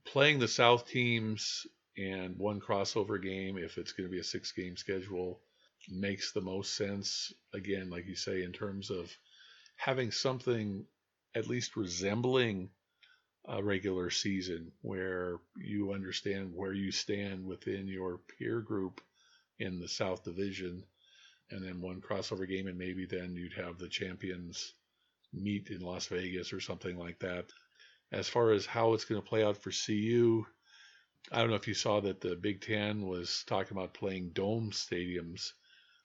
playing 0.04 0.38
the 0.38 0.48
South 0.48 0.86
teams 0.86 1.66
and 1.96 2.36
one 2.36 2.60
crossover 2.60 3.20
game, 3.20 3.58
if 3.58 3.76
it's 3.76 3.92
going 3.92 4.08
to 4.08 4.12
be 4.12 4.20
a 4.20 4.24
six 4.24 4.52
game 4.52 4.76
schedule, 4.76 5.40
makes 5.90 6.32
the 6.32 6.40
most 6.40 6.74
sense. 6.74 7.32
Again, 7.54 7.90
like 7.90 8.06
you 8.06 8.16
say, 8.16 8.42
in 8.42 8.52
terms 8.52 8.90
of 8.90 9.10
having 9.76 10.10
something 10.10 10.84
at 11.34 11.48
least 11.48 11.76
resembling 11.76 12.70
a 13.46 13.62
regular 13.62 14.10
season 14.10 14.72
where 14.82 15.38
you 15.56 15.92
understand 15.92 16.52
where 16.54 16.72
you 16.72 16.92
stand 16.92 17.46
within 17.46 17.88
your 17.88 18.18
peer 18.38 18.60
group 18.60 19.00
in 19.58 19.80
the 19.80 19.88
South 19.88 20.24
Division, 20.24 20.84
and 21.50 21.64
then 21.64 21.80
one 21.80 22.00
crossover 22.00 22.46
game, 22.46 22.66
and 22.66 22.78
maybe 22.78 23.06
then 23.06 23.34
you'd 23.34 23.54
have 23.54 23.78
the 23.78 23.88
champions 23.88 24.74
meet 25.32 25.70
in 25.70 25.80
Las 25.80 26.06
Vegas 26.06 26.52
or 26.52 26.60
something 26.60 26.98
like 26.98 27.18
that. 27.20 27.46
As 28.12 28.28
far 28.28 28.52
as 28.52 28.66
how 28.66 28.94
it's 28.94 29.04
going 29.04 29.20
to 29.20 29.28
play 29.28 29.44
out 29.44 29.56
for 29.56 29.70
CU, 29.70 30.44
I 31.32 31.40
don't 31.40 31.50
know 31.50 31.56
if 31.56 31.68
you 31.68 31.74
saw 31.74 32.00
that 32.00 32.20
the 32.20 32.36
Big 32.36 32.60
Ten 32.60 33.06
was 33.06 33.44
talking 33.46 33.76
about 33.76 33.94
playing 33.94 34.30
dome 34.30 34.70
stadiums. 34.70 35.52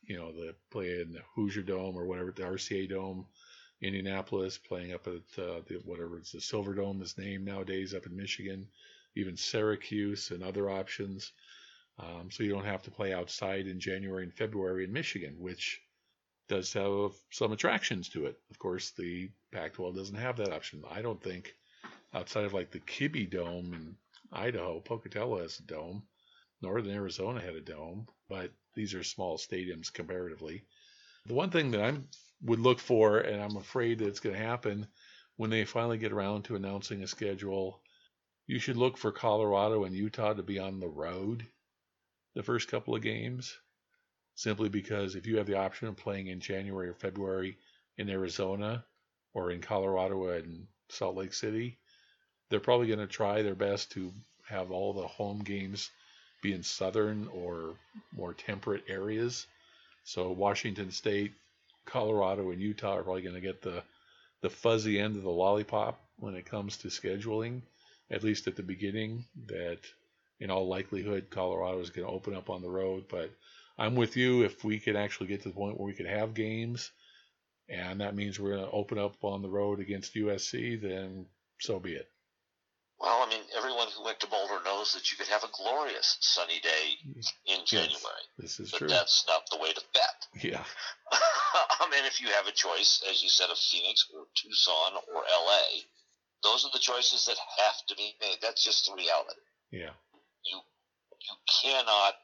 You 0.06 0.18
know, 0.18 0.32
the 0.32 0.56
play 0.72 1.02
in 1.02 1.14
the 1.14 1.22
Hoosier 1.36 1.62
Dome 1.62 1.96
or 1.96 2.06
whatever, 2.06 2.32
the 2.32 2.44
RCA 2.44 2.90
Dome, 2.90 3.26
Indianapolis, 3.82 4.58
playing 4.58 4.94
up 4.94 5.08
at 5.08 5.44
uh, 5.44 5.62
the 5.68 5.82
whatever 5.86 6.18
it's 6.18 6.32
the 6.32 6.42
Silver 6.42 6.74
Dome 6.74 7.02
is 7.02 7.18
named 7.18 7.46
nowadays 7.46 7.94
up 7.94 8.06
in 8.06 8.16
Michigan, 8.16 8.68
even 9.16 9.38
Syracuse 9.38 10.32
and 10.32 10.44
other 10.44 10.70
options. 10.70 11.32
Um, 12.00 12.30
so 12.32 12.44
you 12.44 12.52
don't 12.52 12.66
have 12.66 12.84
to 12.84 12.92
play 12.92 13.14
outside 13.14 13.68
in 13.68 13.80
January 13.80 14.24
and 14.24 14.34
February 14.34 14.84
in 14.84 14.92
Michigan, 14.92 15.36
which 15.38 15.82
does 16.48 16.74
have 16.74 17.14
some 17.32 17.52
attractions 17.52 18.10
to 18.10 18.26
it. 18.26 18.38
Of 18.50 18.60
course, 18.60 18.92
the 18.92 19.30
Pac-12 19.52 19.96
doesn't 19.96 20.16
have 20.16 20.38
that 20.38 20.52
option. 20.52 20.84
I 20.90 21.02
don't 21.02 21.22
think 21.22 21.56
outside 22.14 22.46
of 22.46 22.54
like 22.54 22.72
the 22.72 22.80
Kibbie 22.80 23.30
Dome 23.30 23.74
in 23.74 23.96
Idaho, 24.32 24.80
Pocatello 24.80 25.40
has 25.40 25.60
a 25.60 25.64
dome. 25.64 26.04
Northern 26.64 26.94
Arizona 26.94 27.42
had 27.42 27.56
a 27.56 27.62
dome, 27.62 28.08
but 28.30 28.52
these 28.74 28.94
are 28.94 29.04
small 29.04 29.38
stadiums 29.38 29.92
comparatively. 29.92 30.64
The 31.26 31.34
one 31.34 31.52
thing 31.52 31.72
that 31.72 31.82
I 31.82 31.98
would 32.42 32.60
look 32.60 32.80
for, 32.80 33.20
and 33.20 33.42
I'm 33.42 33.58
afraid 33.58 34.00
that 34.00 34.08
it's 34.08 34.22
going 34.22 34.36
to 34.36 34.42
happen 34.42 34.88
when 35.36 35.50
they 35.50 35.66
finally 35.66 35.98
get 35.98 36.14
around 36.14 36.44
to 36.44 36.56
announcing 36.56 37.04
a 37.04 37.08
schedule, 37.08 37.82
you 38.48 38.60
should 38.60 38.78
look 38.78 38.98
for 38.98 39.12
Colorado 39.12 39.84
and 39.84 39.94
Utah 39.96 40.34
to 40.34 40.44
be 40.44 40.58
on 40.58 40.80
the 40.80 40.88
road 40.88 41.46
the 42.34 42.44
first 42.44 42.70
couple 42.70 42.96
of 42.96 43.02
games, 43.02 43.58
simply 44.36 44.70
because 44.70 45.16
if 45.16 45.28
you 45.28 45.38
have 45.38 45.48
the 45.48 45.58
option 45.58 45.88
of 45.90 45.98
playing 45.98 46.28
in 46.28 46.40
January 46.40 46.88
or 46.88 46.96
February 46.96 47.58
in 47.98 48.10
Arizona 48.10 48.86
or 49.34 49.52
in 49.52 49.62
Colorado 49.62 50.30
and 50.30 50.68
Salt 50.90 51.16
Lake 51.16 51.34
City, 51.34 51.78
they're 52.50 52.60
probably 52.60 52.88
going 52.88 53.00
to 53.00 53.08
try 53.08 53.42
their 53.42 53.54
best 53.54 53.92
to 53.92 54.14
have 54.48 54.72
all 54.72 54.94
the 54.94 55.08
home 55.08 55.40
games 55.40 55.90
be 56.44 56.54
in 56.54 56.62
southern 56.62 57.28
or 57.34 57.76
more 58.16 58.34
temperate 58.34 58.84
areas. 58.88 59.48
So 60.04 60.32
Washington 60.32 60.92
State, 60.92 61.34
Colorado, 61.86 62.52
and 62.52 62.62
Utah 62.62 62.98
are 62.98 63.04
probably 63.04 63.24
going 63.24 63.36
to 63.36 63.42
get 63.42 63.62
the 63.62 63.84
the 64.42 64.50
fuzzy 64.50 65.00
end 65.00 65.16
of 65.16 65.24
the 65.24 65.30
lollipop 65.30 66.00
when 66.20 66.36
it 66.36 66.46
comes 66.46 66.76
to 66.78 66.90
scheduling, 66.90 67.62
at 68.12 68.24
least 68.24 68.46
at 68.48 68.58
the 68.58 68.64
beginning. 68.64 69.26
That 69.48 69.80
in 70.40 70.52
all 70.52 70.68
likelihood, 70.68 71.28
Colorado 71.30 71.80
is 71.80 71.90
going 71.90 72.06
to 72.06 72.14
open 72.14 72.36
up 72.36 72.50
on 72.50 72.62
the 72.62 72.70
road. 72.70 73.06
But 73.10 73.32
I'm 73.78 73.96
with 73.96 74.18
you. 74.18 74.44
If 74.44 74.64
we 74.64 74.80
could 74.80 74.98
actually 74.98 75.28
get 75.28 75.44
to 75.44 75.50
the 75.50 75.56
point 75.56 75.80
where 75.80 75.88
we 75.88 75.94
could 75.94 76.08
have 76.08 76.34
games, 76.34 76.92
and 77.70 78.02
that 78.02 78.16
means 78.16 78.40
we're 78.40 78.58
going 78.58 78.66
to 78.66 78.72
open 78.72 79.00
up 79.00 79.16
on 79.24 79.42
the 79.42 79.50
road 79.50 79.80
against 79.80 80.16
USC, 80.16 80.82
then 80.82 81.26
so 81.60 81.80
be 81.80 81.94
it. 81.94 82.10
Well, 83.00 83.24
I 83.26 83.30
mean, 83.30 83.42
everyone 83.58 83.88
who 83.98 84.04
went 84.04 84.20
to 84.20 84.28
Boulder 84.28 84.60
knows 84.84 84.94
that 84.94 85.12
you 85.12 85.18
could 85.18 85.32
have 85.32 85.44
a 85.44 85.50
glorious 85.56 86.18
sunny 86.20 86.60
day 86.60 87.00
in 87.46 87.66
January. 87.66 88.26
Yes, 88.38 88.58
this 88.58 88.60
is 88.60 88.72
but 88.72 88.80
true. 88.80 88.88
that's 88.90 89.24
not 89.28 89.44
the 89.50 89.58
way 89.58 89.72
to 89.72 89.82
bet. 89.94 90.28
Yeah. 90.44 90.64
I 91.80 91.88
mean, 91.90 92.04
if 92.06 92.20
you 92.20 92.28
have 92.28 92.48
a 92.48 92.52
choice, 92.52 93.04
as 93.10 93.24
you 93.24 93.30
said, 93.30 93.50
of 93.50 93.58
Phoenix 93.58 94.08
or 94.14 94.26
Tucson 94.36 94.98
or 95.14 95.22
LA, 95.22 95.86
those 96.42 96.66
are 96.66 96.72
the 96.74 96.80
choices 96.80 97.26
that 97.26 97.38
have 97.38 97.86
to 97.88 97.96
be 97.96 98.16
made. 98.20 98.38
That's 98.42 98.64
just 98.64 98.88
the 98.88 98.96
reality. 98.96 99.46
Yeah. 99.72 99.94
You 100.44 100.60
you 101.22 101.36
cannot 101.62 102.16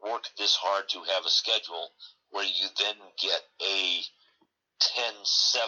work 0.00 0.24
this 0.38 0.56
hard 0.56 0.88
to 0.90 0.98
have 1.12 1.26
a 1.26 1.30
schedule 1.30 1.90
where 2.30 2.44
you 2.44 2.66
then 2.78 2.96
get 3.20 3.42
a 3.60 4.00
10-7 4.80 5.66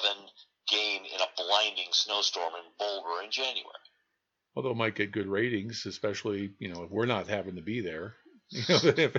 game 0.68 1.02
in 1.02 1.20
a 1.20 1.28
blinding 1.36 1.88
snowstorm 1.90 2.54
in 2.54 2.72
Boulder 2.78 3.22
in 3.24 3.30
January. 3.30 3.87
Although 4.58 4.72
it 4.72 4.76
might 4.76 4.96
get 4.96 5.12
good 5.12 5.28
ratings, 5.28 5.86
especially 5.86 6.50
you 6.58 6.74
know 6.74 6.82
if 6.82 6.90
we're 6.90 7.06
not 7.06 7.28
having 7.28 7.54
to 7.54 7.62
be 7.62 7.80
there. 7.80 8.16
You 8.50 8.62
know, 8.68 8.78
they 8.78 9.10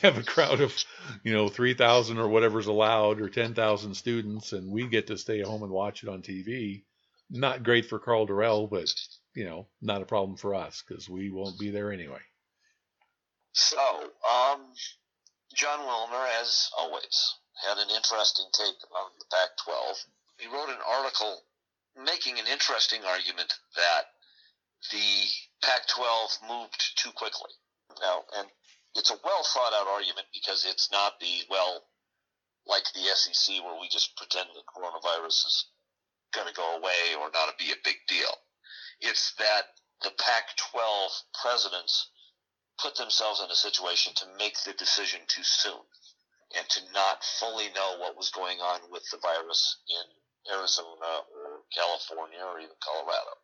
have 0.00 0.18
a 0.18 0.24
crowd 0.24 0.60
of 0.60 0.74
you 1.22 1.32
know 1.32 1.46
three 1.48 1.74
thousand 1.74 2.18
or 2.18 2.26
whatever's 2.26 2.66
allowed, 2.66 3.20
or 3.20 3.28
ten 3.28 3.54
thousand 3.54 3.94
students, 3.94 4.52
and 4.52 4.72
we 4.72 4.88
get 4.88 5.06
to 5.06 5.16
stay 5.16 5.42
home 5.42 5.62
and 5.62 5.70
watch 5.70 6.02
it 6.02 6.08
on 6.08 6.22
TV. 6.22 6.82
Not 7.30 7.62
great 7.62 7.86
for 7.86 8.00
Karl 8.00 8.26
Dorrell, 8.26 8.68
but 8.68 8.92
you 9.36 9.44
know, 9.44 9.68
not 9.80 10.02
a 10.02 10.06
problem 10.06 10.36
for 10.36 10.56
us 10.56 10.82
because 10.82 11.08
we 11.08 11.30
won't 11.30 11.56
be 11.56 11.70
there 11.70 11.92
anyway. 11.92 12.22
So, 13.52 13.78
um, 13.78 14.60
Jon 15.54 15.78
Wilner, 15.78 16.26
as 16.40 16.68
always, 16.76 17.34
had 17.64 17.78
an 17.78 17.94
interesting 17.94 18.46
take 18.52 18.80
on 18.90 19.10
the 19.20 19.26
Pac 19.30 19.50
12. 19.64 20.04
He 20.38 20.46
wrote 20.48 20.70
an 20.70 20.82
article 20.84 21.42
making 22.04 22.40
an 22.40 22.46
interesting 22.50 23.04
argument 23.04 23.54
that 23.76 24.13
the 24.90 25.28
Pac 25.62 25.88
12 25.88 26.30
moved 26.48 26.98
too 26.98 27.12
quickly. 27.12 27.50
Now, 28.00 28.24
and 28.36 28.48
it's 28.94 29.10
a 29.10 29.18
well 29.24 29.44
thought 29.44 29.72
out 29.72 29.88
argument 29.88 30.26
because 30.32 30.64
it's 30.64 30.90
not 30.90 31.20
the, 31.20 31.42
well, 31.50 31.84
like 32.66 32.84
the 32.94 33.04
SEC 33.14 33.62
where 33.62 33.80
we 33.80 33.88
just 33.88 34.16
pretend 34.16 34.48
the 34.54 34.62
coronavirus 34.68 35.46
is 35.46 35.66
going 36.34 36.48
to 36.48 36.54
go 36.54 36.76
away 36.76 37.14
or 37.18 37.30
not 37.32 37.56
be 37.58 37.70
a 37.70 37.84
big 37.84 37.96
deal. 38.08 38.34
It's 39.00 39.34
that 39.38 39.74
the 40.02 40.12
Pac 40.18 40.56
12 40.72 41.10
presidents 41.40 42.10
put 42.80 42.96
themselves 42.96 43.40
in 43.40 43.50
a 43.50 43.54
situation 43.54 44.12
to 44.16 44.26
make 44.38 44.56
the 44.64 44.72
decision 44.74 45.20
too 45.28 45.44
soon 45.44 45.80
and 46.56 46.68
to 46.68 46.80
not 46.92 47.22
fully 47.40 47.68
know 47.74 47.98
what 47.98 48.16
was 48.16 48.30
going 48.30 48.58
on 48.58 48.80
with 48.90 49.04
the 49.10 49.18
virus 49.18 49.78
in 49.88 50.54
Arizona 50.54 51.24
or 51.32 51.62
California 51.74 52.42
or 52.44 52.58
even 52.60 52.74
Colorado. 52.82 53.34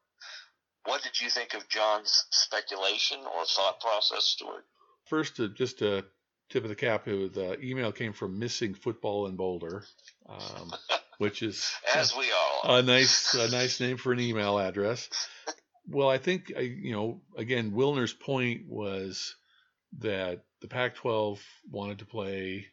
What 0.84 1.02
did 1.02 1.20
you 1.20 1.28
think 1.28 1.54
of 1.54 1.68
Jon's 1.68 2.24
speculation 2.30 3.18
or 3.20 3.44
thought 3.44 3.80
process, 3.80 4.24
Stuart? 4.24 4.64
First, 5.04 5.38
uh, 5.40 5.48
just 5.48 5.82
a 5.82 6.04
tip 6.48 6.64
of 6.64 6.68
the 6.68 6.76
cap. 6.76 7.04
The 7.04 7.58
email 7.62 7.92
came 7.92 8.12
from 8.12 8.38
Missing 8.38 8.74
Football 8.74 9.26
in 9.26 9.36
Boulder, 9.36 9.84
um, 10.28 10.72
which 11.18 11.42
is 11.42 11.70
as 11.94 12.16
we 12.16 12.26
all 12.32 12.76
a 12.76 12.82
nice 12.82 13.34
a 13.34 13.50
nice 13.50 13.80
name 13.80 13.96
for 13.96 14.12
an 14.12 14.20
email 14.20 14.58
address. 14.58 15.08
Well, 15.88 16.08
I 16.08 16.18
think 16.18 16.50
you 16.50 16.92
know. 16.92 17.20
Again, 17.36 17.72
Wilner's 17.72 18.12
point 18.12 18.68
was 18.68 19.34
that 19.98 20.44
the 20.60 20.68
Pac-12 20.68 21.40
wanted 21.68 21.98
to 21.98 22.04
play, 22.04 22.66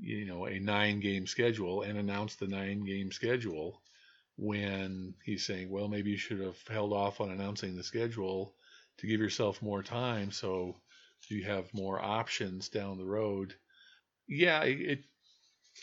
you 0.00 0.24
know, 0.24 0.46
a 0.46 0.58
nine-game 0.58 1.28
schedule 1.28 1.82
and 1.82 1.96
announced 1.96 2.40
the 2.40 2.48
nine-game 2.48 3.12
schedule. 3.12 3.80
When 4.36 5.14
he's 5.24 5.46
saying, 5.46 5.70
well, 5.70 5.88
maybe 5.88 6.10
you 6.10 6.16
should 6.16 6.40
have 6.40 6.58
held 6.68 6.92
off 6.92 7.20
on 7.20 7.30
announcing 7.30 7.76
the 7.76 7.84
schedule 7.84 8.54
to 8.98 9.06
give 9.06 9.20
yourself 9.20 9.62
more 9.62 9.82
time, 9.82 10.32
so 10.32 10.76
you 11.28 11.44
have 11.44 11.72
more 11.72 12.00
options 12.00 12.68
down 12.68 12.98
the 12.98 13.04
road. 13.04 13.54
Yeah, 14.26 14.62
it 14.64 15.04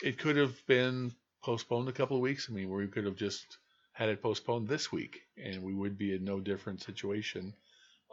it 0.02 0.18
could 0.18 0.38
have 0.38 0.66
been 0.68 1.14
postponed 1.44 1.90
a 1.90 1.94
couple 1.94 2.18
of 2.18 2.22
weeks. 2.22 2.48
I 2.50 2.54
mean, 2.54 2.70
we 2.70 2.88
could 2.88 3.06
have 3.06 3.16
just 3.16 3.58
had 3.94 4.10
it 4.10 4.22
postponed 4.22 4.68
this 4.68 4.92
week, 4.92 5.22
and 5.38 5.64
we 5.64 5.74
would 5.74 5.98
be 5.98 6.14
in 6.14 6.24
no 6.24 6.40
different 6.40 6.82
situation, 6.82 7.54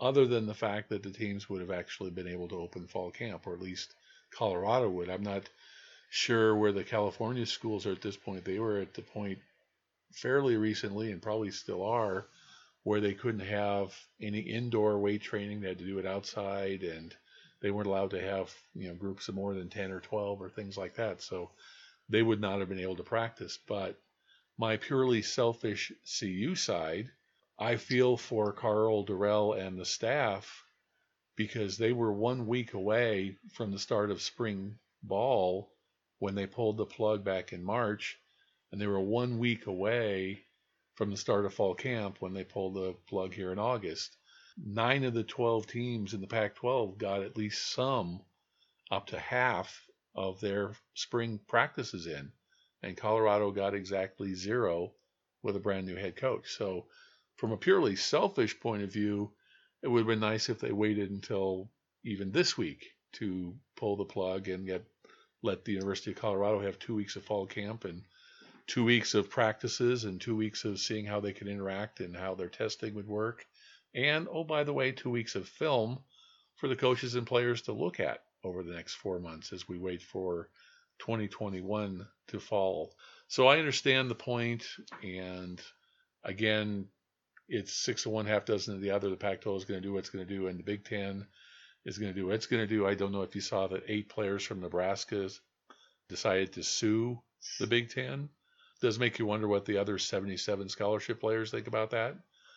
other 0.00 0.26
than 0.26 0.47
the 0.47 0.54
fact 0.54 0.88
that 0.90 1.02
the 1.02 1.11
teams 1.11 1.49
would 1.49 1.61
have 1.61 1.71
actually 1.71 2.11
been 2.11 2.28
able 2.28 2.49
to 2.49 2.57
open 2.57 2.87
fall 2.87 3.11
camp, 3.11 3.47
or 3.47 3.54
at 3.54 3.61
least 3.61 3.95
Colorado 4.30 4.88
would. 4.90 5.09
I'm 5.09 5.23
not 5.23 5.49
sure 6.11 6.54
where 6.57 6.73
the 6.73 6.85
California 6.85 7.47
schools 7.47 7.87
are 7.87 7.92
at 7.92 8.02
this 8.02 8.16
point. 8.16 8.45
They 8.45 8.59
were 8.59 8.78
at 8.78 8.95
the 8.95 9.02
point 9.02 9.38
fairly 10.12 10.57
recently, 10.57 11.12
and 11.12 11.23
probably 11.23 11.50
still 11.50 11.83
are, 11.83 12.27
where 12.83 13.00
they 13.00 13.15
couldn't 13.15 13.47
have 13.47 13.95
any 14.21 14.41
indoor 14.41 14.99
weight 14.99 15.23
training. 15.23 15.61
They 15.61 15.69
had 15.69 15.79
to 15.79 15.85
do 15.85 15.99
it 15.99 16.07
outside, 16.07 16.83
and 16.83 17.15
they 17.61 17.71
weren't 17.71 17.88
allowed 17.88 18.11
to 18.11 18.21
have 18.21 18.55
you 18.75 18.88
know 18.88 18.95
groups 18.95 19.29
of 19.29 19.35
more 19.35 19.55
than 19.55 19.69
10 19.69 19.91
or 19.91 20.00
12 20.00 20.41
or 20.41 20.49
things 20.49 20.77
like 20.77 20.95
that. 20.95 21.23
So 21.23 21.50
they 22.09 22.23
would 22.23 22.41
not 22.41 22.61
have 22.61 22.69
been 22.69 22.81
able 22.81 22.97
to 22.97 23.03
practice. 23.03 23.59
But 23.67 24.00
my 24.57 24.77
purely 24.77 25.23
selfish 25.23 25.93
CU 26.19 26.55
side, 26.55 27.11
I 27.59 27.77
feel 27.77 28.17
for 28.17 28.53
Karl 28.53 29.05
Dorrell 29.05 29.55
and 29.59 29.79
the 29.79 29.85
staff 29.85 30.65
because 31.37 31.79
they 31.79 31.93
were 31.93 32.12
one 32.12 32.47
week 32.47 32.75
away 32.75 33.37
from 33.53 33.71
the 33.71 33.79
start 33.79 34.11
of 34.11 34.21
spring 34.21 34.79
ball 35.03 35.71
when 36.19 36.35
they 36.35 36.47
pulled 36.47 36.77
the 36.77 36.87
plug 36.87 37.23
back 37.23 37.53
in 37.53 37.62
March, 37.62 38.19
and 38.71 38.81
they 38.81 38.87
were 38.87 39.01
one 39.01 39.39
week 39.39 39.67
away 39.67 40.45
from 40.95 41.11
the 41.11 41.17
start 41.17 41.45
of 41.45 41.55
fall 41.55 41.75
camp 41.75 42.21
when 42.21 42.35
they 42.35 42.45
pulled 42.45 42.75
the 42.75 42.95
plug 43.07 43.33
here 43.33 43.53
in 43.53 43.59
August. 43.59 44.17
Nine 44.57 45.05
of 45.05 45.15
the 45.15 45.25
12 45.25 45.67
teams 45.67 46.15
in 46.15 46.21
the 46.21 46.27
Pac 46.27 46.57
12 46.57 46.99
got 46.99 47.23
at 47.23 47.37
least 47.37 47.73
some, 47.73 48.21
up 48.91 49.07
to 49.07 49.19
half 49.19 49.87
of 50.15 50.41
their 50.41 50.75
spring 50.95 51.39
practices 51.47 52.07
in 52.07 52.33
and 52.83 52.97
Colorado 52.97 53.51
got 53.51 53.75
exactly 53.75 54.35
zero 54.35 54.93
with 55.43 55.57
a 55.57 55.61
brand 55.61 55.87
new 55.87 55.97
head 55.97 56.17
coach. 56.17 56.51
So, 56.57 56.87
from 57.37 57.53
a 57.53 57.57
purely 57.57 57.97
selfish 57.97 58.59
point 58.59 58.83
of 58.83 58.93
view, 58.93 59.33
it 59.83 59.89
would 59.89 60.01
have 60.01 60.07
been 60.07 60.21
nice 60.21 60.49
if 60.49 60.59
they 60.59 60.73
waited 60.73 61.11
until 61.11 61.71
even 62.05 62.33
this 62.33 62.57
week 62.57 62.95
to 63.12 63.57
pull 63.77 63.97
the 63.97 64.05
plug 64.05 64.49
and 64.49 64.66
get 64.66 64.85
let 65.42 65.64
the 65.64 65.73
University 65.73 66.11
of 66.11 66.16
Colorado 66.16 66.61
have 66.61 66.79
two 66.79 66.97
weeks 66.97 67.14
of 67.14 67.25
fall 67.25 67.47
camp 67.47 67.85
and 67.85 68.03
two 68.68 68.85
weeks 68.85 69.14
of 69.14 69.31
practices 69.31 70.04
and 70.04 70.20
two 70.20 70.37
weeks 70.37 70.64
of 70.64 70.78
seeing 70.78 71.07
how 71.07 71.20
they 71.20 71.33
can 71.33 71.48
interact 71.48 72.00
and 72.00 72.14
how 72.14 72.35
their 72.35 72.48
testing 72.48 72.94
would 72.94 73.09
work. 73.09 73.46
And 73.94 74.28
oh, 74.31 74.44
by 74.44 74.62
the 74.62 74.74
way, 74.74 74.92
two 74.92 75.11
weeks 75.11 75.35
of 75.35 75.48
film 75.48 75.98
for 76.57 76.68
the 76.68 76.76
coaches 76.76 77.14
and 77.14 77.26
players 77.26 77.62
to 77.62 77.72
look 77.72 77.98
at 77.98 78.22
over 78.44 78.62
the 78.62 78.74
next 78.74 78.94
four 78.94 79.18
months 79.18 79.52
as 79.52 79.66
we 79.66 79.78
wait 79.78 80.02
for 80.02 80.50
2021 80.98 82.07
to 82.28 82.38
fall. 82.38 82.94
So 83.26 83.46
I 83.46 83.59
understand 83.59 84.11
the 84.11 84.14
point, 84.14 84.64
and 85.02 85.61
again, 86.22 86.88
it's 87.48 87.72
six 87.72 88.04
of 88.04 88.12
one, 88.12 88.26
half 88.26 88.44
dozen 88.44 88.74
of 88.74 88.83
the 88.83 88.90
other. 88.90 89.09
The 89.09 89.16
Pac-12 89.16 89.57
is 89.57 89.64
going 89.64 89.81
to 89.81 89.87
do 89.87 89.94
what 89.94 90.00
it's 90.00 90.11
going 90.11 90.26
to 90.26 90.35
do, 90.35 90.48
and 90.48 90.59
the 90.59 90.64
Big 90.64 90.85
Ten 90.85 91.26
is 91.85 91.96
going 91.96 92.12
to 92.12 92.18
do 92.18 92.26
what 92.26 92.35
it's 92.35 92.46
going 92.46 92.62
to 92.62 92.66
do. 92.66 92.87
I 92.87 92.94
don't 92.94 93.12
know 93.12 93.22
if 93.22 93.35
you 93.35 93.40
saw 93.40 93.66
that 93.68 93.85
eight 93.88 94.11
players 94.11 94.42
from 94.42 94.61
Nebraska 94.61 95.31
decided 96.09 96.52
to 96.52 96.62
sue 96.62 97.18
the 97.59 97.66
Big 97.66 97.90
Ten. 97.90 98.28
Does 98.81 98.99
make 98.99 99.19
you 99.19 99.27
wonder 99.27 99.49
what 99.49 99.64
the 99.64 99.79
other 99.79 99.99
77 99.99 100.69
scholarship 100.69 101.21
players 101.21 101.51
think 101.51 101.67
about 101.67 101.91
that. 101.91 102.17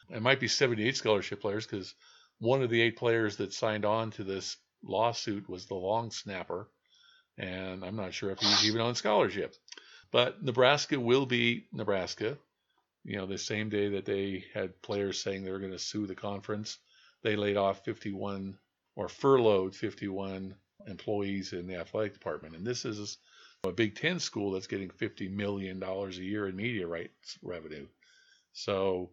It 0.09 0.21
might 0.21 0.39
be 0.39 0.47
78 0.47 0.95
scholarship 0.97 1.41
players 1.41 1.65
because 1.65 1.93
one 2.39 2.61
of 2.61 2.69
the 2.69 2.81
eight 2.81 2.97
players 2.97 3.37
that 3.37 3.53
signed 3.53 3.85
on 3.85 4.11
to 4.11 4.23
this 4.23 4.57
lawsuit 4.83 5.47
was 5.47 5.65
the 5.65 5.75
long 5.75 6.11
snapper 6.11 6.67
and 7.37 7.83
I'm 7.83 7.95
not 7.95 8.13
sure 8.13 8.31
if 8.31 8.39
he's 8.39 8.65
even 8.65 8.81
on 8.81 8.95
scholarship. 8.95 9.55
But 10.11 10.43
Nebraska 10.43 10.99
will 10.99 11.25
be 11.25 11.67
Nebraska. 11.71 12.37
You 13.03 13.17
know, 13.17 13.25
the 13.25 13.37
same 13.37 13.69
day 13.69 13.89
that 13.89 14.05
they 14.05 14.45
had 14.53 14.81
players 14.81 15.21
saying 15.21 15.43
they 15.43 15.51
were 15.51 15.59
going 15.59 15.71
to 15.71 15.79
sue 15.79 16.05
the 16.05 16.15
conference, 16.15 16.77
they 17.23 17.35
laid 17.35 17.57
off 17.57 17.83
51 17.83 18.57
or 18.95 19.09
furloughed 19.09 19.75
51 19.75 20.55
employees 20.87 21.53
in 21.53 21.67
the 21.67 21.75
athletic 21.75 22.13
department. 22.13 22.55
And 22.55 22.65
this 22.65 22.85
is 22.85 23.17
a 23.63 23.71
Big 23.71 23.95
Ten 23.95 24.19
school 24.19 24.51
that's 24.51 24.67
getting 24.67 24.89
$50 24.89 25.31
million 25.31 25.81
a 25.83 26.09
year 26.09 26.47
in 26.47 26.55
media 26.55 26.87
rights 26.87 27.37
revenue. 27.43 27.85
So, 28.53 29.11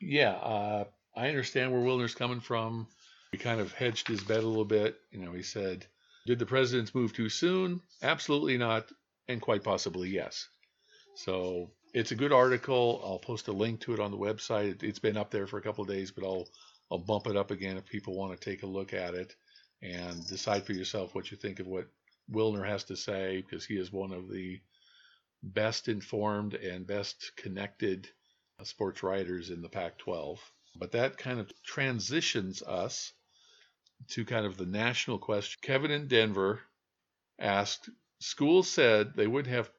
yeah, 0.00 0.32
uh, 0.32 0.84
I 1.16 1.28
understand 1.28 1.72
where 1.72 1.80
Wilner's 1.80 2.14
coming 2.14 2.40
from. 2.40 2.88
He 3.30 3.38
kind 3.38 3.60
of 3.60 3.72
hedged 3.72 4.08
his 4.08 4.22
bet 4.22 4.42
a 4.42 4.46
little 4.46 4.64
bit. 4.64 4.96
You 5.12 5.20
know, 5.20 5.32
he 5.32 5.42
said, 5.42 5.86
did 6.26 6.40
the 6.40 6.46
presidents 6.46 6.94
move 6.94 7.12
too 7.12 7.28
soon? 7.28 7.80
Absolutely 8.02 8.58
not, 8.58 8.90
and 9.28 9.40
quite 9.40 9.62
possibly 9.62 10.08
yes. 10.08 10.48
So 11.14 11.70
it's 11.92 12.10
a 12.10 12.16
good 12.16 12.32
article. 12.32 13.00
I'll 13.04 13.20
post 13.20 13.46
a 13.46 13.52
link 13.52 13.80
to 13.82 13.94
it 13.94 14.00
on 14.00 14.10
the 14.10 14.16
website. 14.16 14.82
It's 14.82 14.98
been 14.98 15.16
up 15.16 15.30
there 15.30 15.46
for 15.46 15.58
a 15.58 15.62
couple 15.62 15.84
days, 15.84 16.10
but 16.10 16.24
I'll 16.24 16.48
I'll 16.90 16.98
bump 16.98 17.28
it 17.28 17.36
up 17.36 17.50
again 17.50 17.76
if 17.76 17.86
people 17.86 18.16
want 18.16 18.38
to 18.38 18.50
take 18.50 18.62
a 18.62 18.66
look 18.66 18.92
at 18.92 19.14
it 19.14 19.34
and 19.82 20.26
decide 20.26 20.64
for 20.64 20.72
yourself 20.72 21.14
what 21.14 21.30
you 21.30 21.36
think 21.36 21.60
of 21.60 21.66
what 21.66 21.86
Wilner 22.30 22.66
has 22.66 22.84
to 22.84 22.96
say 22.96 23.42
because 23.42 23.64
he 23.64 23.76
is 23.76 23.92
one 23.92 24.12
of 24.12 24.30
the 24.30 24.60
best 25.42 25.88
informed 25.88 26.54
and 26.54 26.86
best 26.86 27.32
connected 27.36 28.08
sports 28.62 29.02
writers 29.02 29.50
in 29.50 29.60
the 29.60 29.68
Pac 29.68 29.98
12. 29.98 30.40
But 30.76 30.92
that 30.92 31.18
kind 31.18 31.38
of 31.38 31.52
transitions 31.62 32.62
us 32.62 33.12
to 34.08 34.24
kind 34.24 34.46
of 34.46 34.56
the 34.56 34.66
national 34.66 35.18
question. 35.18 35.58
Kevin 35.62 35.90
in 35.90 36.08
Denver 36.08 36.62
asked 37.38 37.90
Schools 38.20 38.70
said 38.70 39.14
they 39.14 39.26
wouldn't 39.26 39.54
have 39.54 39.70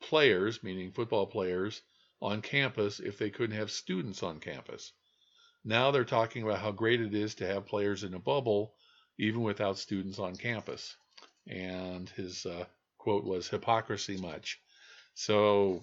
players, 0.00 0.62
meaning 0.62 0.90
football 0.90 1.26
players, 1.26 1.82
on 2.22 2.40
campus 2.40 3.00
if 3.00 3.18
they 3.18 3.30
couldn't 3.30 3.56
have 3.56 3.70
students 3.70 4.22
on 4.22 4.40
campus. 4.40 4.92
Now 5.64 5.90
they're 5.90 6.04
talking 6.04 6.42
about 6.42 6.60
how 6.60 6.72
great 6.72 7.00
it 7.00 7.14
is 7.14 7.34
to 7.36 7.46
have 7.46 7.66
players 7.66 8.02
in 8.02 8.14
a 8.14 8.18
bubble, 8.18 8.74
even 9.18 9.42
without 9.42 9.76
students 9.76 10.18
on 10.18 10.36
campus. 10.36 10.96
And 11.46 12.08
his 12.10 12.46
uh, 12.46 12.64
quote 12.98 13.24
was 13.24 13.48
hypocrisy 13.48 14.16
much. 14.16 14.60
So, 15.14 15.82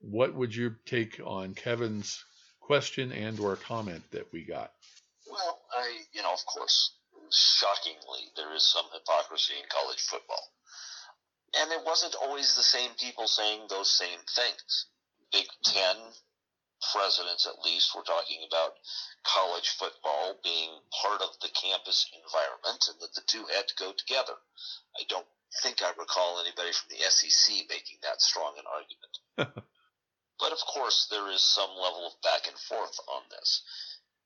what 0.00 0.34
would 0.34 0.54
you 0.54 0.76
take 0.86 1.20
on 1.24 1.54
Kevin's 1.54 2.24
question 2.60 3.12
and 3.12 3.38
or 3.38 3.56
comment 3.56 4.02
that 4.12 4.32
we 4.32 4.44
got? 4.44 4.72
Well, 5.30 5.60
I, 5.76 6.00
you 6.12 6.22
know, 6.22 6.32
of 6.32 6.44
course, 6.46 6.94
shockingly, 7.30 8.30
there 8.36 8.54
is 8.54 8.66
some 8.66 8.86
hypocrisy 8.92 9.54
in 9.54 9.68
college 9.68 10.00
football. 10.00 10.42
And 11.60 11.72
it 11.72 11.84
wasn't 11.84 12.14
always 12.14 12.54
the 12.54 12.62
same 12.62 12.90
people 12.98 13.26
saying 13.26 13.62
those 13.68 13.90
same 13.90 14.20
things. 14.34 14.86
Big 15.32 15.46
Ten 15.64 15.96
presidents, 16.92 17.46
at 17.46 17.64
least, 17.64 17.94
were 17.94 18.02
talking 18.02 18.44
about 18.46 18.78
college 19.24 19.68
football 19.76 20.38
being 20.42 20.70
part 21.02 21.20
of 21.20 21.38
the 21.40 21.52
campus 21.52 22.08
environment 22.14 22.88
and 22.88 23.00
that 23.00 23.14
the 23.14 23.26
two 23.26 23.44
had 23.54 23.68
to 23.68 23.76
go 23.78 23.92
together. 23.92 24.34
I 24.96 25.04
don't 25.08 25.26
think 25.62 25.82
I 25.82 25.92
recall 25.98 26.40
anybody 26.40 26.72
from 26.72 26.88
the 26.90 27.04
SEC 27.04 27.68
making 27.68 27.98
that 28.02 28.22
strong 28.22 28.54
an 28.56 28.64
argument. 28.70 29.14
but 30.38 30.52
of 30.52 30.60
course, 30.66 31.08
there 31.10 31.30
is 31.30 31.42
some 31.42 31.70
level 31.70 32.06
of 32.06 32.22
back 32.22 32.46
and 32.48 32.58
forth 32.58 32.96
on 33.08 33.22
this 33.30 33.62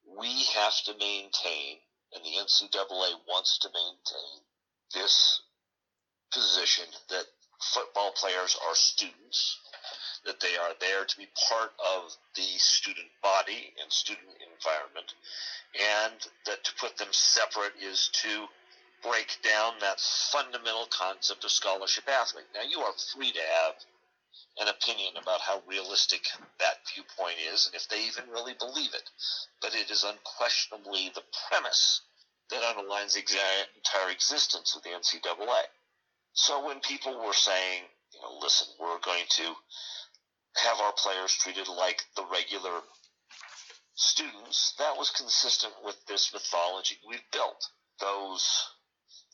we 0.07 0.45
have 0.55 0.77
to 0.85 0.93
maintain, 0.99 1.79
and 2.13 2.25
the 2.25 2.37
NCAA 2.37 3.15
wants 3.27 3.59
to 3.59 3.69
maintain, 3.69 4.45
this 4.93 5.43
position 6.33 6.85
that 7.09 7.27
football 7.73 8.13
players 8.13 8.57
are 8.69 8.75
students 8.75 9.59
that 10.25 10.41
they 10.41 10.57
are 10.57 10.73
there 10.81 11.05
to 11.05 11.17
be 11.17 11.29
part 11.49 11.73
of 11.79 12.17
the 12.35 12.59
student 12.59 13.09
body 13.23 13.73
and 13.81 13.93
student 13.93 14.29
environment, 14.41 15.15
and 15.75 16.19
that 16.47 16.65
to 16.65 16.73
put 16.81 16.97
them 16.97 17.13
separate 17.13 17.75
is 17.81 18.11
to 18.13 18.47
break 19.03 19.37
down 19.43 19.75
that 19.81 20.01
fundamental 20.01 20.87
concept 20.91 21.45
of 21.45 21.51
scholarship 21.51 22.09
athlete. 22.09 22.49
Now, 22.55 22.63
you 22.63 22.81
are 22.81 22.93
free 23.13 23.33
to 23.33 23.41
have 23.63 23.75
an 24.59 24.69
opinion 24.69 25.15
about 25.21 25.41
how 25.41 25.63
realistic 25.67 26.23
that 26.59 26.79
viewpoint 26.95 27.37
is 27.53 27.67
and 27.67 27.75
if 27.75 27.89
they 27.89 28.07
even 28.07 28.31
really 28.31 28.55
believe 28.55 28.95
it, 28.95 29.11
but 29.61 29.75
it 29.75 29.91
is 29.91 30.05
unquestionably 30.05 31.11
the 31.15 31.25
premise 31.49 32.01
that 32.51 32.63
underlines 32.63 33.15
the 33.15 33.21
entire 33.21 34.11
existence 34.11 34.77
of 34.77 34.83
the 34.83 34.91
NCAA. 34.91 35.65
So 36.35 36.65
when 36.67 36.81
people 36.81 37.25
were 37.25 37.33
saying, 37.33 37.83
know, 38.25 38.39
listen, 38.41 38.69
we're 38.81 39.01
going 39.01 39.25
to 39.29 39.55
have 40.63 40.81
our 40.81 40.93
players 40.97 41.35
treated 41.35 41.69
like 41.69 42.03
the 42.17 42.25
regular 42.31 42.81
students, 43.95 44.75
that 44.79 44.97
was 44.97 45.11
consistent 45.11 45.73
with 45.85 45.97
this 46.07 46.33
mythology 46.33 46.97
we've 47.09 47.31
built. 47.33 47.69
Those, 48.01 48.67